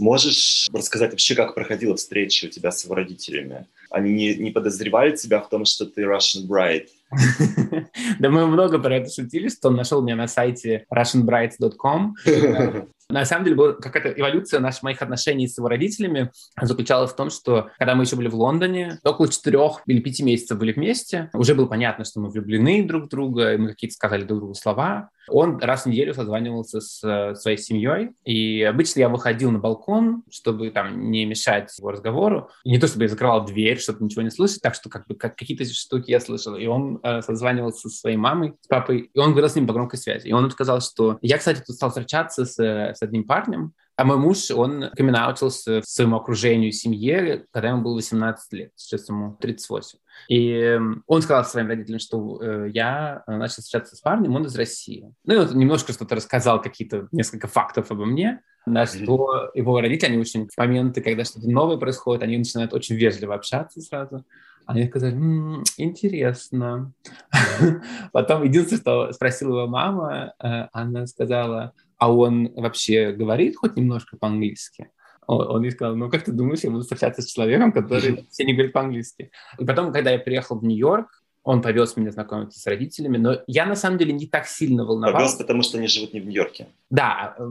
[0.00, 3.66] Можешь рассказать вообще, как проходила встреча у тебя с его родителями?
[3.90, 6.88] Они не, не подозревали тебя в том, что ты Russian bride?
[8.20, 12.14] Да мы много про это шутили, что он нашел меня на сайте russianbrides.com.
[13.10, 17.30] На самом деле, была какая-то эволюция наших моих отношений с его родителями заключалась в том,
[17.30, 21.54] что когда мы еще были в Лондоне, около четырех или пяти месяцев были вместе, уже
[21.54, 25.08] было понятно, что мы влюблены друг в друга, и мы какие-то сказали друг другу слова.
[25.30, 30.22] Он раз в неделю созванивался с э, своей семьей, и обычно я выходил на балкон,
[30.30, 32.50] чтобы там не мешать его разговору.
[32.64, 35.14] И не то, чтобы я закрывал дверь, чтобы ничего не слышать, так что как бы
[35.14, 36.56] как, какие-то штуки я слышал.
[36.56, 39.72] И он э, созванивался со своей мамой, с папой, и он говорил с ним по
[39.72, 40.28] громкой связи.
[40.28, 44.16] И он сказал, что я, кстати, тут стал встречаться с, с одним парнем, а мой
[44.16, 49.98] муж, он камин в своему окружению, семье, когда ему было 18 лет, сейчас ему 38.
[50.28, 54.54] И эм, он сказал своим родителям, что э, я начал встречаться с парнем, он из
[54.54, 55.12] России.
[55.24, 60.10] Ну и вот немножко что-то рассказал, какие-то несколько фактов обо мне, на что его родители,
[60.10, 64.24] они очень в моменты, когда что-то новое происходит, они начинают очень вежливо общаться сразу.
[64.64, 66.92] Они сказали, М, интересно.
[68.12, 74.16] Потом единственное, что спросила его мама, э, она сказала, а он вообще говорит хоть немножко
[74.16, 74.90] по-английски?
[75.26, 78.54] Он ей сказал, ну как ты думаешь, я буду встречаться с человеком, который все не
[78.54, 79.30] говорит по-английски?
[79.58, 83.64] И потом, когда я приехал в Нью-Йорк, он повез меня знакомиться с родителями, но я
[83.66, 85.18] на самом деле не так сильно волновался.
[85.18, 86.68] Повез, потому что они живут не в Нью-Йорке.
[86.90, 87.42] Да, э,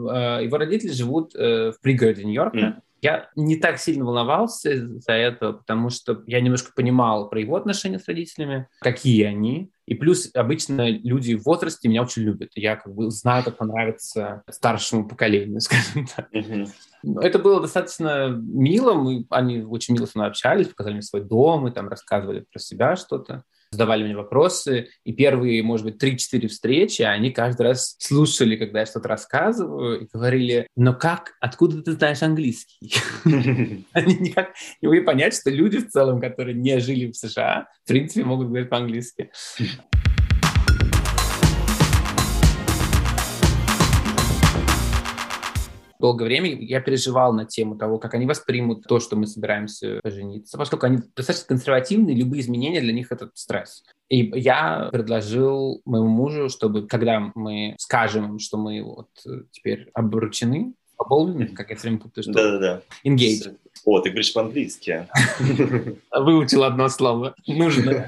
[0.43, 2.57] его родители живут э, в пригороде Нью-Йорка.
[2.57, 2.81] Mm.
[3.01, 7.99] Я не так сильно волновался за это, потому что я немножко понимал про его отношения
[7.99, 9.71] с родителями, какие они.
[9.86, 12.51] И плюс обычно люди в возрасте меня очень любят.
[12.55, 16.27] Я как бы знаю, как понравится старшему поколению, скажем так.
[16.33, 17.21] Mm-hmm.
[17.21, 18.93] Это было достаточно мило.
[18.93, 22.60] Мы, они очень мило со мной общались, показали мне свой дом и там рассказывали про
[22.60, 28.56] себя что-то задавали мне вопросы, и первые, может быть, 3-4 встречи, они каждый раз слушали,
[28.56, 32.93] когда я что-то рассказываю, и говорили, но как, откуда ты знаешь английский?
[33.93, 37.88] Они никак не могли понять, что люди в целом, которые не жили в США, в
[37.88, 39.32] принципе, могут говорить по-английски.
[45.99, 50.57] Долгое время я переживал на тему того, как они воспримут то, что мы собираемся пожениться,
[50.57, 53.83] поскольку они достаточно консервативны, любые изменения для них это стресс.
[54.10, 59.10] И я предложил моему мужу, чтобы когда мы скажем, что мы вот
[59.51, 62.33] теперь обручены, оболвлены, как я все время путаю, что...
[62.33, 62.81] Да-да-да.
[63.05, 63.55] Engage.
[63.86, 65.07] О, ты говоришь по-английски.
[66.12, 67.36] Выучил одно слово.
[67.47, 68.05] Нужно.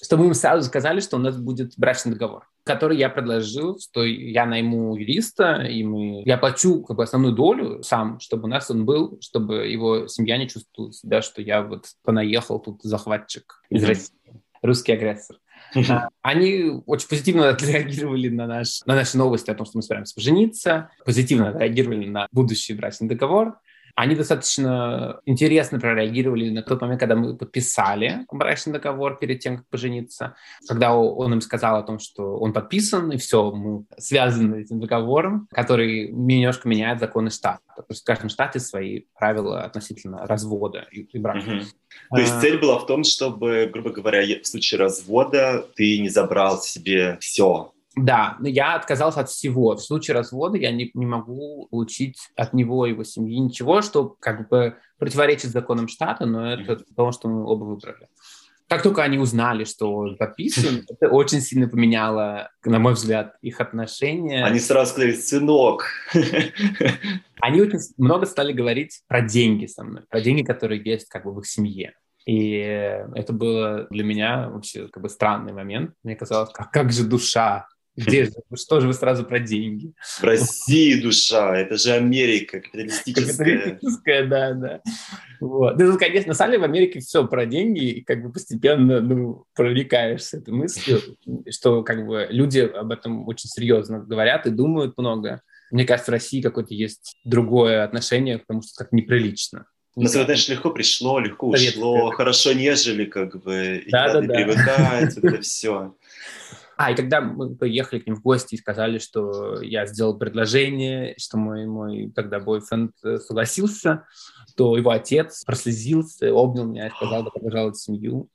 [0.00, 4.04] Что мы им сразу сказали, что у нас будет брачный договор, который я предложил, что
[4.04, 6.22] я найму юриста, и мы...
[6.24, 10.36] я плачу как бы основную долю сам, чтобы у нас он был, чтобы его семья
[10.36, 14.14] не чувствовала себя, что я вот понаехал тут захватчик из России,
[14.62, 15.38] русский агрессор.
[16.22, 20.90] Они очень позитивно отреагировали на, наш, на наши новости о том, что мы собираемся пожениться,
[21.04, 23.58] позитивно отреагировали на будущий брачный договор.
[23.94, 29.68] Они достаточно интересно прореагировали на тот момент, когда мы подписали брачный договор перед тем, как
[29.68, 30.34] пожениться.
[30.66, 35.48] Когда он им сказал о том, что он подписан, и все, мы связаны этим договором,
[35.50, 37.60] который немножко меняет законы штата.
[37.76, 41.50] То есть в каждом штате свои правила относительно развода и, и брака.
[41.50, 41.60] Угу.
[42.10, 42.40] То есть а.
[42.40, 47.71] цель была в том, чтобы, грубо говоря, в случае развода ты не забрал себе все,
[47.94, 49.76] да, но я отказался от всего.
[49.76, 54.16] В случае развода я не, не могу получить от него и его семьи ничего, что
[54.18, 56.84] как бы противоречит законам штата, но это mm-hmm.
[56.88, 58.08] потому, что мы оба выбрали.
[58.66, 63.60] как только они узнали, что он подписан, это очень сильно поменяло, на мой взгляд, их
[63.60, 64.44] отношения.
[64.44, 65.84] Они сразу сказали, сынок.
[67.40, 71.32] Они очень много стали говорить про деньги со мной, про деньги, которые есть как бы
[71.34, 71.92] в их семье.
[72.24, 72.52] И
[73.16, 75.92] это было для меня вообще как бы странный момент.
[76.04, 78.32] Мне казалось, как, как же душа где же?
[78.54, 79.92] Что же вы сразу про деньги?
[80.20, 83.58] В России душа, это же Америка, капиталистическая.
[83.58, 84.80] Капиталистическая, да, да.
[85.40, 85.78] Вот.
[85.78, 89.44] Ну, конечно, на самом деле в Америке все про деньги, и как бы постепенно ну,
[89.54, 91.00] проникаешься этой мыслью,
[91.50, 95.42] что как бы люди об этом очень серьезно говорят и думают много.
[95.70, 99.66] Мне кажется, в России какое-то есть другое отношение, потому что как неприлично.
[99.94, 104.26] На это, конечно, легко пришло, легко ушло, хорошо нежели, как бы, да, и да, надо
[104.26, 104.34] да.
[104.34, 105.94] привыкать, вот это все.
[106.82, 111.14] А, и когда мы поехали к ним в гости и сказали, что я сделал предложение,
[111.16, 114.04] что мой, мой тогда бойфренд э, согласился,
[114.56, 118.28] то его отец прослезился, обнял меня и сказал, добро пожаловать в семью.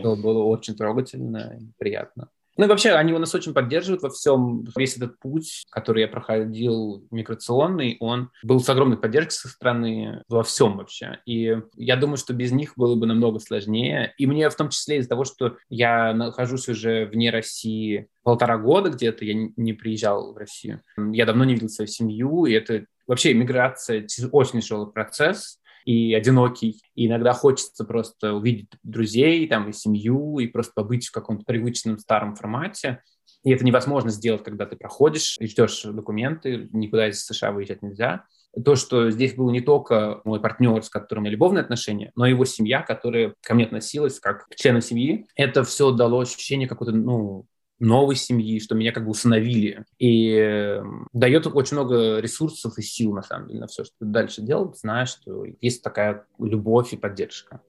[0.00, 2.28] Это было очень трогательно и приятно.
[2.56, 4.64] Ну вообще, они нас очень поддерживают во всем.
[4.76, 10.42] Весь этот путь, который я проходил миграционный, он был с огромной поддержкой со стороны во
[10.44, 11.18] всем вообще.
[11.26, 14.14] И я думаю, что без них было бы намного сложнее.
[14.18, 18.90] И мне в том числе из-за того, что я нахожусь уже вне России полтора года
[18.90, 20.80] где-то, я не приезжал в Россию.
[20.96, 26.80] Я давно не видел свою семью, и это вообще миграция очень тяжелый процесс и одинокий.
[26.94, 31.98] И иногда хочется просто увидеть друзей, там, и семью, и просто побыть в каком-то привычном
[31.98, 33.02] старом формате.
[33.42, 38.24] И это невозможно сделать, когда ты проходишь и ждешь документы, никуда из США выезжать нельзя.
[38.64, 42.24] То, что здесь был не только мой партнер, с которым у меня любовные отношения, но
[42.24, 46.68] и его семья, которая ко мне относилась как к члену семьи, это все дало ощущение
[46.68, 47.46] какой-то, ну,
[47.78, 49.84] новой семьи, что меня как бы усыновили.
[49.98, 54.42] И эм, дает очень много ресурсов и сил, на самом деле, на все, что дальше
[54.42, 57.60] делать, зная, что есть такая любовь и поддержка.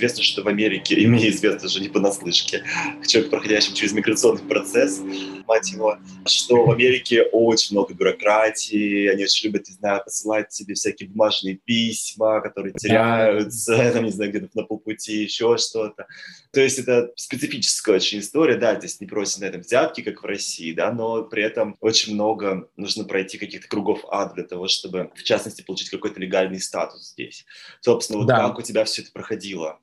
[0.00, 2.64] Известно, что в Америке, и мне известно же не понаслышке,
[3.06, 5.02] человек, проходящий через миграционный процесс,
[5.46, 10.72] мать его, что в Америке очень много бюрократии, они очень любят, не знаю, посылать тебе
[10.72, 16.06] всякие бумажные письма, которые теряются, там, не знаю, где-то на полпути, еще что-то.
[16.50, 20.22] То есть это специфическая очень история, да, то есть не просят на этом взятки, как
[20.22, 24.66] в России, да, но при этом очень много нужно пройти каких-то кругов ад для того,
[24.66, 27.44] чтобы, в частности, получить какой-то легальный статус здесь.
[27.82, 28.48] Собственно, вот да.
[28.48, 29.78] как у тебя все это проходило?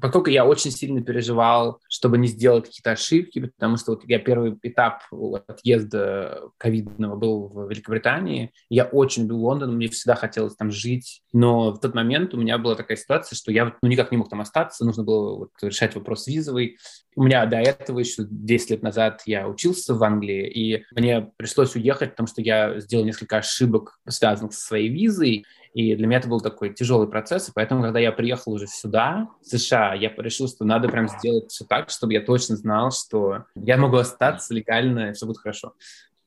[0.00, 4.56] Поскольку я очень сильно переживал, чтобы не сделать какие-то ошибки, потому что вот я первый
[4.62, 5.02] этап
[5.46, 11.72] отъезда ковидного был в Великобритании, я очень любил Лондон, мне всегда хотелось там жить, но
[11.72, 14.40] в тот момент у меня была такая ситуация, что я ну, никак не мог там
[14.40, 16.78] остаться, нужно было вот, решать вопрос визовый.
[17.16, 21.74] У меня до этого еще 10 лет назад я учился в Англии, и мне пришлось
[21.74, 26.28] уехать, потому что я сделал несколько ошибок, связанных со своей визой, и для меня это
[26.28, 30.48] был такой тяжелый процесс, и поэтому, когда я приехал уже сюда, в США, я решил,
[30.48, 35.10] что надо прям сделать все так, чтобы я точно знал, что я могу остаться легально,
[35.10, 35.74] и все будет хорошо.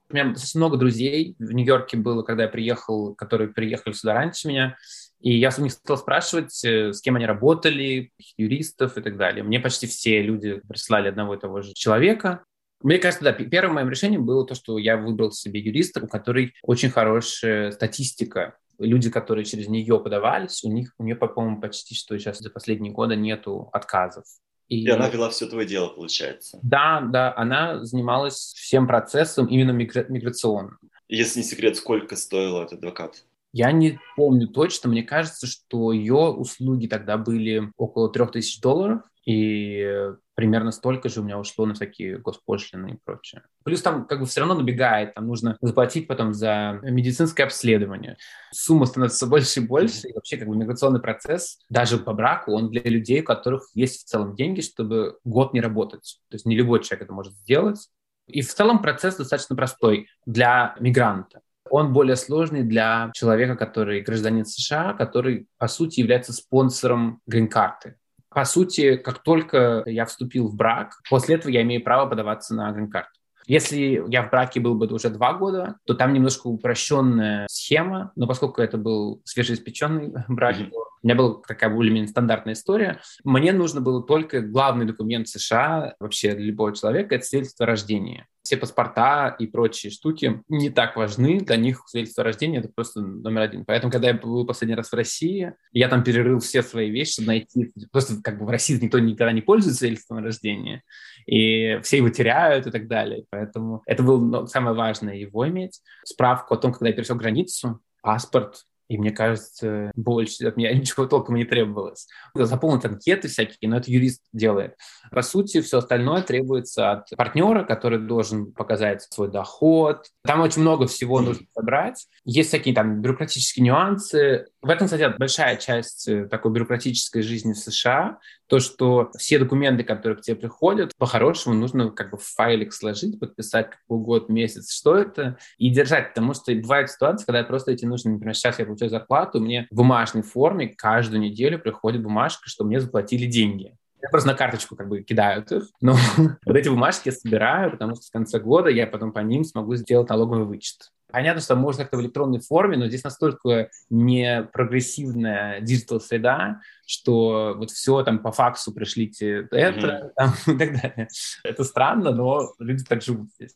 [0.09, 4.47] У меня достаточно много друзей в Нью-Йорке было, когда я приехал, которые приехали сюда раньше
[4.47, 4.77] меня,
[5.19, 9.43] и я у них стал спрашивать, э, с кем они работали, юристов и так далее.
[9.43, 12.43] Мне почти все люди прислали одного и того же человека.
[12.81, 16.47] Мне кажется, да, первым моим решением было то, что я выбрал себе юриста, у которого
[16.61, 22.17] очень хорошая статистика люди, которые через нее подавались, у них, у нее, по-моему, почти что
[22.17, 24.25] сейчас за последние годы нету отказов.
[24.69, 26.59] И, и она вела все твое дело, получается.
[26.63, 30.79] Да, да, она занималась всем процессом именно мигра- миграционным.
[31.07, 33.23] Если не секрет, сколько стоил этот адвокат?
[33.53, 40.09] Я не помню точно, мне кажется, что ее услуги тогда были около 3000 долларов, и
[40.35, 43.43] примерно столько же у меня ушло на всякие госпошлины и прочее.
[43.63, 48.17] Плюс там как бы все равно набегает, там нужно заплатить потом за медицинское обследование.
[48.51, 52.53] Сумма становится все больше и больше, и вообще как бы миграционный процесс, даже по браку,
[52.53, 56.19] он для людей, у которых есть в целом деньги, чтобы год не работать.
[56.29, 57.87] То есть не любой человек это может сделать.
[58.25, 61.41] И в целом процесс достаточно простой для мигранта.
[61.69, 67.95] Он более сложный для человека, который гражданин США, который, по сути, является спонсором грин-карты.
[68.29, 72.71] По сути, как только я вступил в брак, после этого я имею право подаваться на
[72.71, 73.19] грин-карту.
[73.45, 78.25] Если я в браке был бы уже два года, то там немножко упрощенная схема, но
[78.25, 80.71] поскольку это был свежеиспеченный брак, mm-hmm.
[80.71, 83.01] у меня была такая более-менее стандартная история.
[83.23, 88.25] Мне нужно было только главный документ США вообще для любого человека– это свидетельство о рождении
[88.43, 91.39] все паспорта и прочие штуки не так важны.
[91.39, 93.65] Для них свидетельство о рождении– это просто номер один.
[93.65, 97.27] Поэтому, когда я был последний раз в России, я там перерыл все свои вещи, чтобы
[97.27, 97.71] найти...
[97.91, 100.83] Просто как бы в России никто никогда не пользуется свидетельством о рождении,
[101.25, 103.25] и все его теряют и так далее.
[103.29, 105.79] Поэтому это было ну, самое важное– его иметь.
[106.03, 111.05] Справку о том, когда я пересек границу, паспорт, и мне кажется, больше от меня ничего
[111.05, 112.07] толком не требовалось.
[112.35, 114.75] Заполнить анкеты всякие, но это юрист делает.
[115.11, 120.05] По сути, все остальное требуется от партнера, который должен показать свой доход.
[120.23, 122.07] Там очень много всего нужно собрать.
[122.25, 124.47] Есть всякие там бюрократические нюансы.
[124.61, 129.83] В этом, кстати, большая часть э, такой бюрократической жизни в США, то, что все документы,
[129.83, 134.71] которые к тебе приходят, по-хорошему нужно как бы в файлик сложить, подписать какой год, месяц,
[134.71, 138.65] что это, и держать, потому что бывают ситуации, когда просто эти нужно, например, сейчас я
[138.73, 143.75] получаю зарплату, мне в бумажной форме каждую неделю приходит бумажка, что мне заплатили деньги.
[144.01, 145.63] Я просто на карточку как бы кидают их.
[145.79, 145.95] Но
[146.45, 149.75] вот эти бумажки я собираю, потому что в конце года я потом по ним смогу
[149.75, 150.91] сделать налоговый вычет.
[151.13, 157.53] Понятно, что можно как-то в электронной форме, но здесь настолько не прогрессивная digital среда, что
[157.55, 160.11] вот все там по факсу пришлите это mm-hmm.
[160.15, 161.07] там, и так далее.
[161.43, 163.55] Это странно, но люди так живут здесь.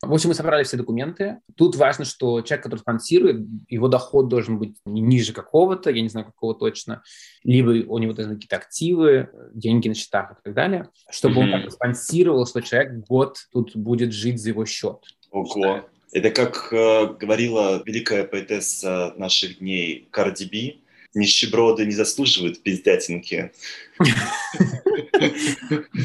[0.00, 1.40] В общем, мы собрали все документы.
[1.56, 6.08] Тут важно, что человек, который спонсирует, его доход должен быть не ниже какого-то, я не
[6.08, 7.02] знаю, какого точно,
[7.42, 11.64] либо у него должны быть какие-то активы, деньги на счетах и так далее, чтобы mm-hmm.
[11.64, 14.98] он спонсировал, что человек год тут будет жить за его счет.
[15.32, 15.84] Ого.
[16.12, 20.84] Это как э, говорила великая поэтесса наших дней Карди Би,
[21.14, 23.52] нищеброды не заслуживают пиздятинки.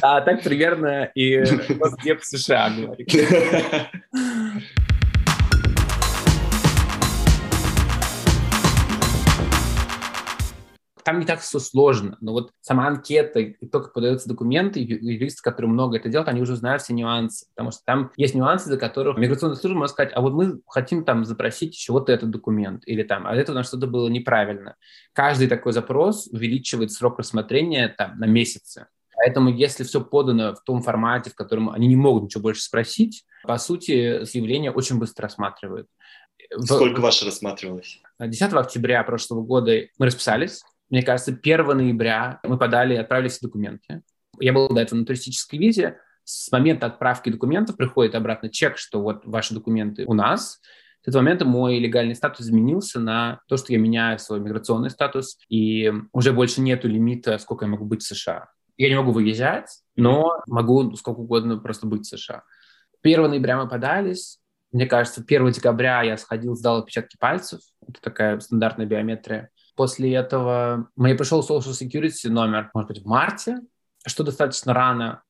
[0.02, 1.38] А так примерно и
[1.76, 3.14] Госдеп США говорит.
[11.04, 15.42] там не так все сложно, но вот сама анкета и то, как подаются документы, юристы,
[15.42, 18.78] которые много это делают, они уже знают все нюансы, потому что там есть нюансы, за
[18.78, 22.84] которых миграционная служба может сказать, а вот мы хотим там запросить еще вот этот документ,
[22.86, 24.76] или там, а это у нас что-то было неправильно.
[25.14, 28.88] Каждый такой запрос увеличивает срок рассмотрения там на месяцы.
[29.16, 33.26] Поэтому если все подано в том формате, в котором они не могут ничего больше спросить,
[33.44, 35.88] по сути, заявление очень быстро рассматривают.
[36.60, 38.00] Сколько ваше рассматривалось?
[38.20, 40.64] 10 октября прошлого года мы расписались,
[40.94, 44.04] мне кажется, 1 ноября мы подали, отправили все документы.
[44.40, 45.98] Я был до этого на туристической визе.
[46.24, 50.60] С момента отправки документов приходит обратно чек, что вот ваши документы у нас.
[51.02, 55.40] С этого момента мой легальный статус изменился на то, что я меняю свой миграционный статус,
[55.50, 58.50] и уже больше нету лимита, сколько я могу быть в США.
[58.78, 62.44] Я не могу выезжать, но могу сколько угодно просто быть в США.
[63.02, 64.38] 1 ноября мы подались.
[64.72, 67.62] Мне кажется, 1 декабря я сходил, сдал отпечатки пальцев.
[67.82, 69.50] Это такая стандартная биометрия.
[69.76, 73.60] После этого мне пришел Social Security номер, может быть, в марте,
[74.06, 75.24] что достаточно рано.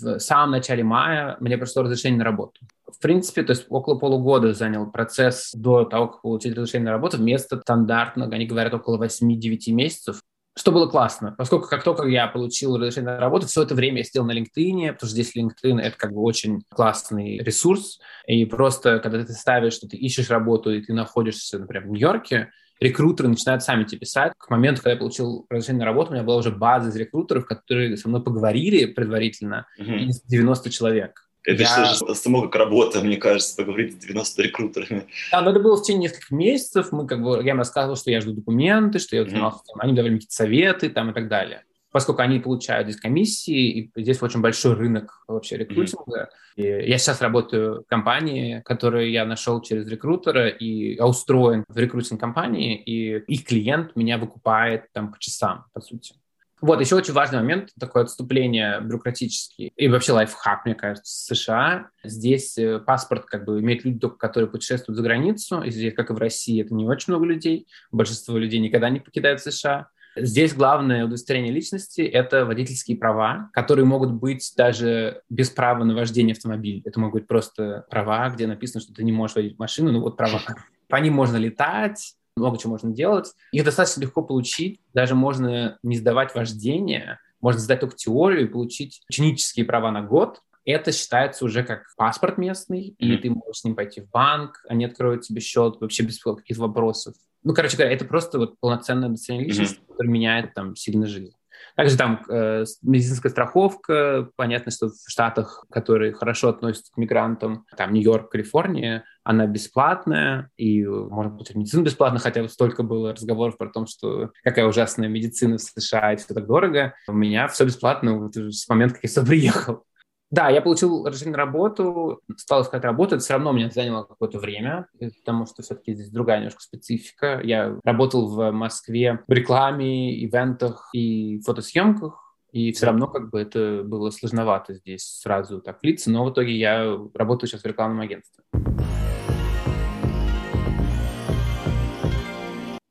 [0.00, 2.60] В самом начале мая мне пришло разрешение на работу.
[2.86, 7.16] В принципе, то есть около полугода занял процесс до того, как получить разрешение на работу,
[7.16, 10.22] вместо стандартного, они говорят, около 8-9 месяцев.
[10.54, 14.04] Что было классно, поскольку как только я получил разрешение на работу, все это время я
[14.04, 18.98] сидел на LinkedIn, потому что здесь LinkedIn— это как бы очень классный ресурс, и просто
[18.98, 22.50] когда ты ставишь, что ты ищешь работу, и ты находишься, например, в Нью-Йорке,
[22.82, 24.32] рекрутеры начинают сами тебе писать.
[24.36, 27.46] К моменту, когда я получил разрешение на работу, у меня была уже база из рекрутеров,
[27.46, 30.10] которые со мной поговорили предварительно, mm-hmm.
[30.26, 31.28] 90 человек.
[31.44, 31.84] Это я...
[31.86, 35.06] же само как работа, мне кажется, поговорить с 90 рекрутерами.
[35.32, 36.92] Да, но это было в течение нескольких месяцев.
[36.92, 39.52] Мы как бы, я им рассказывал, что я жду документы, что я mm-hmm.
[39.78, 43.92] они давали мне какие-то советы там и так далее поскольку они получают здесь комиссии, и
[43.94, 46.30] здесь очень большой рынок вообще рекрутинга.
[46.56, 46.84] Mm-hmm.
[46.84, 51.76] И я сейчас работаю в компании, которую я нашел через рекрутера, и я устроен в
[51.76, 56.14] рекрутинг-компании, и их клиент меня выкупает там по часам, по сути.
[56.62, 61.88] Вот, еще очень важный момент, такое отступление бюрократический и вообще лайфхак, мне кажется, в США.
[62.04, 66.10] Здесь э, паспорт как бы имеют люди, только которые путешествуют за границу, и здесь, как
[66.10, 67.66] и в России, это не очень много людей.
[67.90, 69.88] Большинство людей никогда не покидают США.
[70.16, 76.32] Здесь главное удостоверение личности– это водительские права, которые могут быть даже без права на вождение
[76.32, 76.82] автомобиля.
[76.84, 80.16] Это могут быть просто права, где написано, что ты не можешь водить машину, ну вот
[80.16, 80.40] права.
[80.88, 83.32] По ним можно летать, много чего можно делать.
[83.52, 89.02] Их достаточно легко получить, даже можно не сдавать вождение, можно сдать только теорию и получить
[89.08, 93.06] ученические права на год, это считается уже как паспорт местный, mm-hmm.
[93.06, 96.62] и ты можешь с ним пойти в банк, они откроют тебе счет вообще без каких-то
[96.62, 97.14] вопросов.
[97.44, 99.90] Ну, короче говоря, это просто вот полноценное удостоверение личности, mm-hmm.
[99.90, 101.34] которое меняет там сильно жизнь.
[101.76, 107.92] Также там э, медицинская страховка, понятно, что в Штатах, которые хорошо относятся к мигрантам, там
[107.92, 113.68] Нью-Йорк, Калифорния, она бесплатная, и можно получить медицину бесплатно, хотя вот столько было разговоров про
[113.68, 116.94] то, что какая ужасная медицина в США, и все так дорого.
[117.08, 119.84] У меня все бесплатно вот с момента, как я сюда приехал.
[120.32, 124.38] Да, я получил разрешение на работу, стал искать работу, это все равно мне заняло какое-то
[124.38, 127.38] время, потому что все-таки здесь другая немножко специфика.
[127.44, 133.82] Я работал в Москве в рекламе, ивентах и фотосъемках, и все равно как бы это
[133.84, 138.42] было сложновато здесь сразу так влиться, но в итоге я работаю сейчас в рекламном агентстве.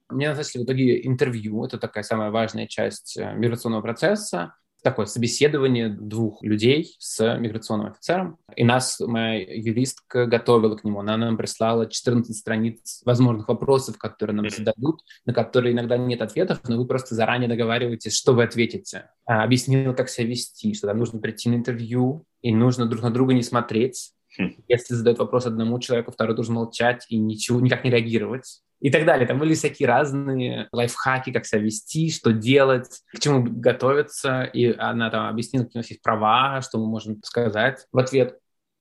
[0.10, 1.66] мне назначили в итоге интервью.
[1.66, 8.38] Это такая самая важная часть э, миграционного процесса такое собеседование двух людей с миграционным офицером.
[8.56, 11.00] И нас, моя юристка, готовила к нему.
[11.00, 16.62] Она нам прислала 14 страниц возможных вопросов, которые нам зададут, на которые иногда нет ответов,
[16.68, 19.10] но вы просто заранее договариваетесь, что вы ответите.
[19.26, 23.12] А, объяснила, как себя вести, что там нужно прийти на интервью, и нужно друг на
[23.12, 24.14] друга не смотреть.
[24.38, 24.56] Хм.
[24.68, 29.06] Если задают вопрос одному человеку, второй должен молчать и ничего, никак не реагировать и так
[29.06, 29.28] далее.
[29.28, 34.44] Там были всякие разные лайфхаки, как себя вести, что делать, к чему готовиться.
[34.44, 38.38] И она там объяснила, какие у нас есть права, что мы можем сказать в ответ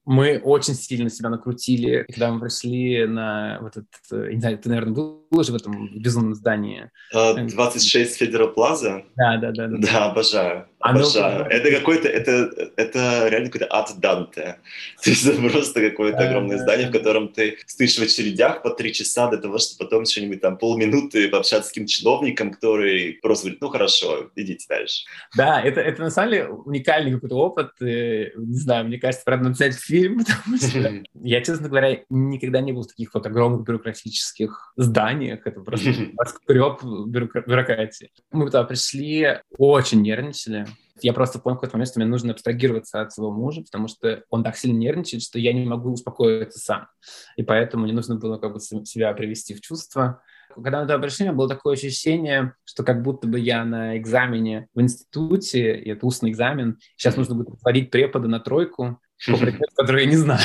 [0.06, 4.68] мы очень сильно себя накрутили, когда мы пришли на вот этот, э, не знаю, ты,
[4.68, 6.90] наверное, был уже в этом безумном здании.
[7.12, 9.04] 26 Федерал Плаза?
[9.14, 9.68] Да, да, да.
[9.68, 10.69] Да, да обожаю.
[10.80, 11.42] Обожаю.
[11.42, 11.50] Оно...
[11.50, 14.56] Это какой-то, это, это реально какой-то ад Данте.
[15.02, 18.92] То есть это просто какое-то огромное здание, в котором ты стоишь в очередях по три
[18.94, 23.60] часа для того, чтобы потом что-нибудь там полминуты пообщаться с каким чиновником, который просто говорит,
[23.60, 25.04] ну хорошо, идите дальше.
[25.36, 27.70] Да, это, это на самом деле уникальный какой-то опыт.
[27.80, 32.72] И, не знаю, мне кажется, правда, написать фильм, потому что я, честно говоря, никогда не
[32.72, 35.46] был в таких вот огромных бюрократических зданиях.
[35.46, 35.92] Это просто
[36.26, 38.10] скреб бюрократии.
[38.32, 40.69] Мы туда пришли, очень нервничали.
[41.02, 44.22] Я просто понял в какой-то момент, что мне нужно абстрагироваться от своего мужа, потому что
[44.28, 46.88] он так сильно нервничает, что я не могу успокоиться сам.
[47.36, 50.22] И поэтому мне нужно было как бы себя привести в чувство.
[50.54, 53.96] Когда мы туда пришли, у меня было такое ощущение, что как будто бы я на
[53.96, 59.36] экзамене в институте, и это устный экзамен, сейчас нужно будет творить препода на тройку, по
[59.36, 60.40] предмету, который я не знаю.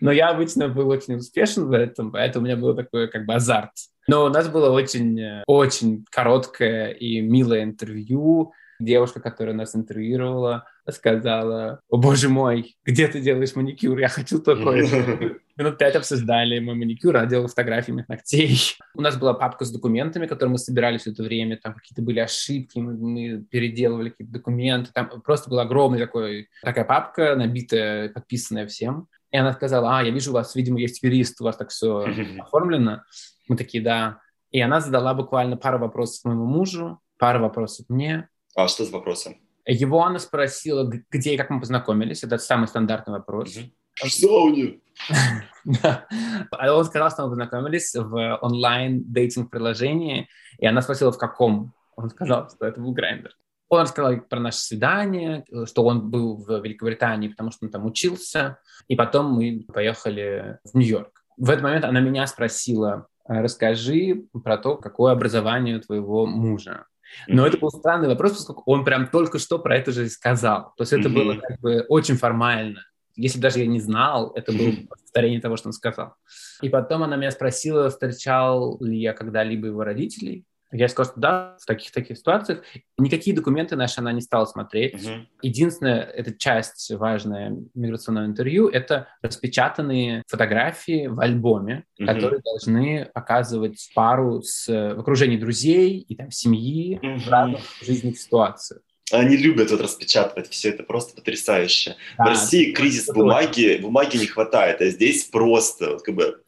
[0.00, 3.34] Но я обычно был очень успешен в этом, поэтому у меня был такой как бы
[3.34, 3.70] азарт.
[4.06, 8.52] Но у нас было очень, э, очень короткое и милое интервью.
[8.80, 13.98] Девушка, которая нас интервьюировала, сказала, о боже мой, где ты делаешь маникюр?
[13.98, 14.88] Я хочу такой.
[15.56, 18.58] Минут пять обсуждали мой маникюр, она делала фотографии моих ногтей.
[18.94, 21.58] У нас была папка с документами, которые мы собирали все это время.
[21.62, 24.90] Там какие-то были ошибки, мы, мы переделывали какие-то документы.
[24.92, 29.08] Там просто была огромная такой, такая папка, набитая, подписанная всем.
[29.30, 32.06] И она сказала, а, я вижу, у вас, видимо, есть юрист, у вас так все
[32.40, 33.02] оформлено.
[33.48, 34.18] Мы такие, да.
[34.50, 38.28] И она задала буквально пару вопросов моему мужу, пару вопросов мне.
[38.54, 39.36] А что за вопросы?
[39.66, 42.22] Его она спросила, где и как мы познакомились.
[42.22, 43.56] Это самый стандартный вопрос.
[44.02, 44.80] В сауне.
[46.50, 50.28] А он сказал, что мы познакомились в онлайн- dating -приложении,
[50.58, 51.72] и она спросила, в каком.
[51.96, 53.32] Он сказал, что это был Grindr.
[53.70, 58.58] Он рассказал про наше свидание, что он был в Великобритании, потому что он там учился,
[58.88, 61.24] и потом мы поехали в Нью-Йорк.
[61.38, 66.84] В этот момент она меня спросила, расскажи про то, какое образование у твоего мужа.
[67.26, 67.48] Но mm-hmm.
[67.48, 70.72] это был странный вопрос, поскольку он прям только что про это же сказал.
[70.76, 71.12] То есть это mm-hmm.
[71.12, 72.80] было как бы очень формально.
[73.16, 76.14] Если даже я не знал, это было повторение того, что он сказал.
[76.62, 80.44] И потом она меня спросила, встречал ли я когда-либо его родителей.
[80.72, 82.62] Я сказал, что да, в таких-таких ситуациях.
[82.98, 84.94] Никакие документы наши она не стала смотреть.
[84.94, 85.24] Uh-huh.
[85.42, 92.06] Единственная эта часть важная миграционного интервью— это распечатанные фотографии в альбоме, uh-huh.
[92.06, 97.18] которые должны показывать пару с, в окружении друзей и там семьи uh-huh.
[97.18, 98.80] в разных жизненных ситуациях.
[99.12, 101.96] Они любят вот распечатывать все это просто потрясающе.
[102.16, 106.42] Да, в России кризис бумаги, бумаги не хватает, а здесь просто вот как бы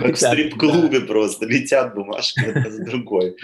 [0.00, 1.06] как в стрип-клубе да.
[1.06, 3.36] просто летят бумажки одна за другой.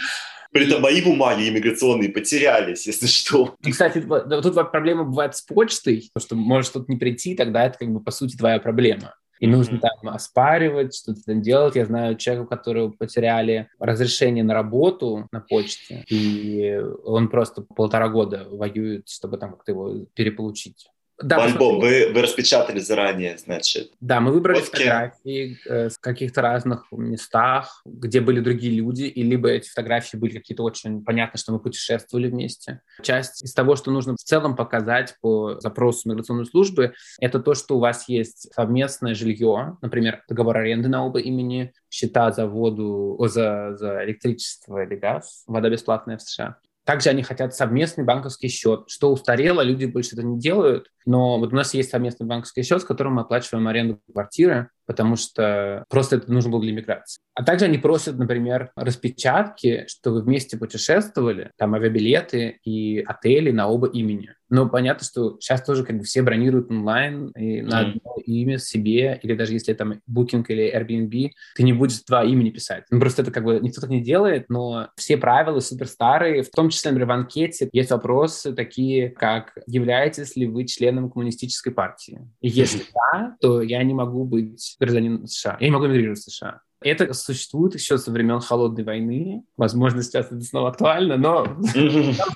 [0.53, 3.55] При этом мои бумаги иммиграционные потерялись, если что.
[3.65, 7.89] И, кстати, тут проблема бывает с почтой, что может что-то не прийти, тогда это как
[7.89, 9.15] бы по сути твоя проблема.
[9.39, 11.75] И нужно там оспаривать, что-то там делать.
[11.75, 18.47] Я знаю человека, которого потеряли разрешение на работу на почте, и он просто полтора года
[18.51, 20.89] воюет, чтобы там как-то его переполучить.
[21.23, 23.93] Да, альбом вы, вы распечатали заранее, значит.
[24.01, 24.77] Да, мы выбрали Фотки.
[24.77, 30.63] фотографии э, каких-то разных местах, где были другие люди, и либо эти фотографии были какие-то
[30.63, 32.81] очень понятно, что мы путешествовали вместе.
[33.03, 37.77] Часть из того, что нужно в целом показать по запросу миграционной службы, это то, что
[37.77, 43.29] у вас есть совместное жилье, например, договор аренды на оба имени, счета за воду, о,
[43.29, 46.57] за, за электричество или газ, вода бесплатная в США.
[46.85, 50.91] Также они хотят совместный банковский счет, что устарело, люди больше это не делают.
[51.07, 55.15] Но вот у нас есть совместный банковский счет, с которым мы оплачиваем аренду квартиры, потому
[55.15, 57.21] что просто это нужно было для миграции.
[57.35, 63.69] А также они просят, например, распечатки, что вы вместе путешествовали, там авиабилеты и отели на
[63.69, 64.35] оба имени.
[64.51, 69.21] Но понятно, что сейчас тоже как бы все бронируют онлайн и на одно имя себе,
[69.23, 72.85] или даже если там Booking или Airbnb, ты не будешь два имени писать.
[72.91, 76.51] Ну, просто это как бы никто так не делает, но все правила супер старые, в
[76.51, 81.73] том числе, например, в анкете есть вопросы такие, как являетесь ли вы членом членом коммунистической
[81.73, 82.21] партии?
[82.41, 85.57] И если да, то я не могу быть гражданином США.
[85.61, 86.61] Я не могу эмигрировать в США.
[86.83, 89.43] Это существует еще со времен Холодной войны.
[89.59, 91.45] Возможно, сейчас это снова актуально, но...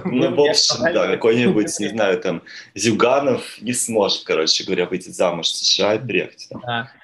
[0.05, 2.42] Ну, в общем, да, какой-нибудь, не знаю, там,
[2.74, 6.50] Зюганов не сможет, короче говоря, выйти замуж в США и приехать.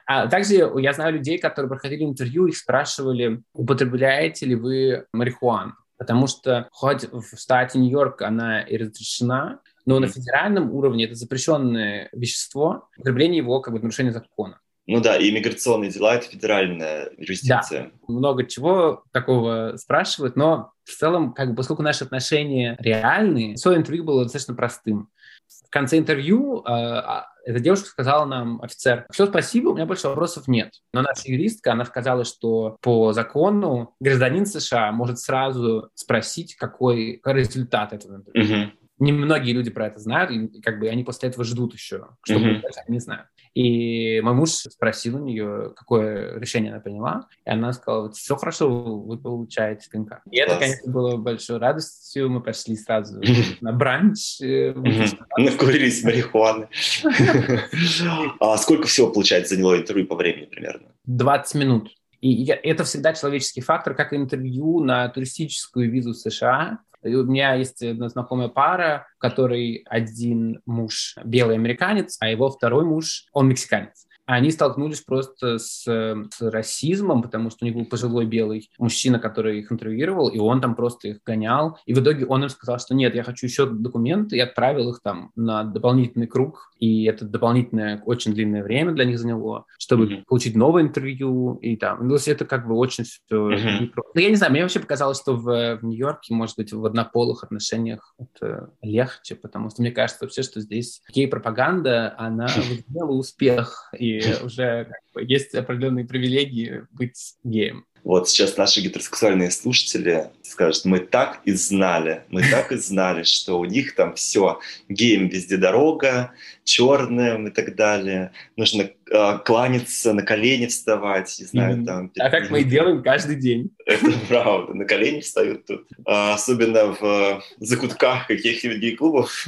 [0.07, 5.73] А также я знаю людей, которые проходили интервью, их спрашивали, употребляете ли вы марихуану.
[5.97, 12.09] Потому что хоть в штате Нью-Йорк она и разрешена, но на федеральном уровне это запрещенное
[12.13, 14.61] вещество, употребление его как бы нарушение закона.
[14.87, 17.85] Ну да, и иммиграционные дела— это федеральная юрисдикция.
[17.85, 23.79] Да, много чего такого спрашивают, но в целом, как бы, поскольку наши отношения реальные, свое
[23.79, 25.09] интервью было достаточно простым.
[25.47, 27.03] В конце интервью э,
[27.45, 30.73] эта девушка сказала нам, офицер, все, спасибо, у меня больше вопросов нет.
[30.93, 37.93] Но наша юристка, она сказала, что по закону гражданин США может сразу спросить, какой, результат
[37.93, 38.45] этого интервью.
[38.45, 38.71] Uh-huh
[39.01, 42.63] немногие люди про это знают, и как бы они после этого ждут еще, чтобы mm-hmm.
[42.87, 43.27] они не знают.
[43.55, 48.69] И мой муж спросил у нее, какое решение она приняла, и она сказала, все хорошо,
[48.71, 50.21] вы получаете ДНК.
[50.31, 52.31] И это, конечно, было большой радостью.
[52.31, 53.21] Мы пошли сразу
[53.61, 54.41] на бранч.
[54.41, 54.73] Э,
[55.37, 56.69] Накурились марихуаны.
[58.41, 60.93] А сколько всего, получается, заняло интервью по времени примерно?
[61.07, 61.91] 20 минут.
[62.21, 66.81] И это всегда человеческий фактор, как интервью на туристическую визу США.
[67.03, 72.51] И у меня есть одна знакомая пара, в которой один муж белый американец, а его
[72.51, 77.85] второй муж, он мексиканец они столкнулись просто с, с расизмом, потому что у них был
[77.85, 81.79] пожилой белый мужчина, который их интервьюировал, и он там просто их гонял.
[81.87, 85.01] И в итоге он им сказал, что нет, я хочу еще документы, и отправил их
[85.03, 90.25] там на дополнительный круг, и это дополнительное очень длинное время для них заняло, чтобы mm-hmm.
[90.27, 93.91] получить новое интервью, и там, ну, это как бы очень все mm-hmm.
[94.15, 97.45] Ну, я не знаю, мне вообще показалось, что в, в Нью-Йорке, может быть, в однополых
[97.45, 103.91] отношениях это легче, потому что мне кажется вообще, что здесь гей-пропаганда, она возымела успех,
[104.21, 107.87] и уже как бы, есть определенные привилегии быть геем.
[108.03, 113.61] Вот сейчас наши гетеросексуальные слушатели скажут, мы так и знали, мы так и знали, что
[113.61, 114.59] у них там все,
[114.89, 116.33] геем везде дорога,
[116.65, 118.33] черным и так далее.
[118.57, 121.85] Нужно э, кланяться, на колени вставать, не знаю, mm-hmm.
[121.85, 122.13] там.
[122.19, 123.71] А как мы и делаем каждый день.
[123.87, 125.87] Это правда, на колени встают тут.
[126.07, 129.47] А, особенно в э, закутках каких-нибудь гей-клубов.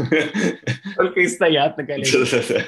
[0.96, 2.66] Только и стоят на коленях.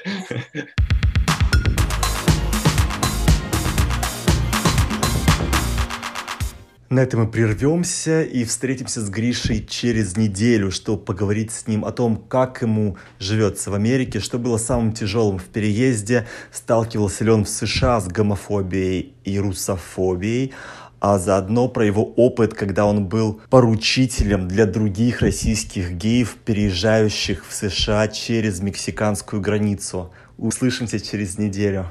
[6.94, 11.90] На этом мы прервемся и встретимся с Гришей через неделю, чтобы поговорить с ним о
[11.90, 17.46] том, как ему живется в Америке, что было самым тяжелым в переезде, сталкивался ли он
[17.46, 20.52] в США с гомофобией и русофобией,
[21.00, 27.52] а заодно про его опыт, когда он был поручителем для других российских геев, переезжающих в
[27.52, 30.12] США через мексиканскую границу.
[30.38, 31.88] Услышимся через неделю.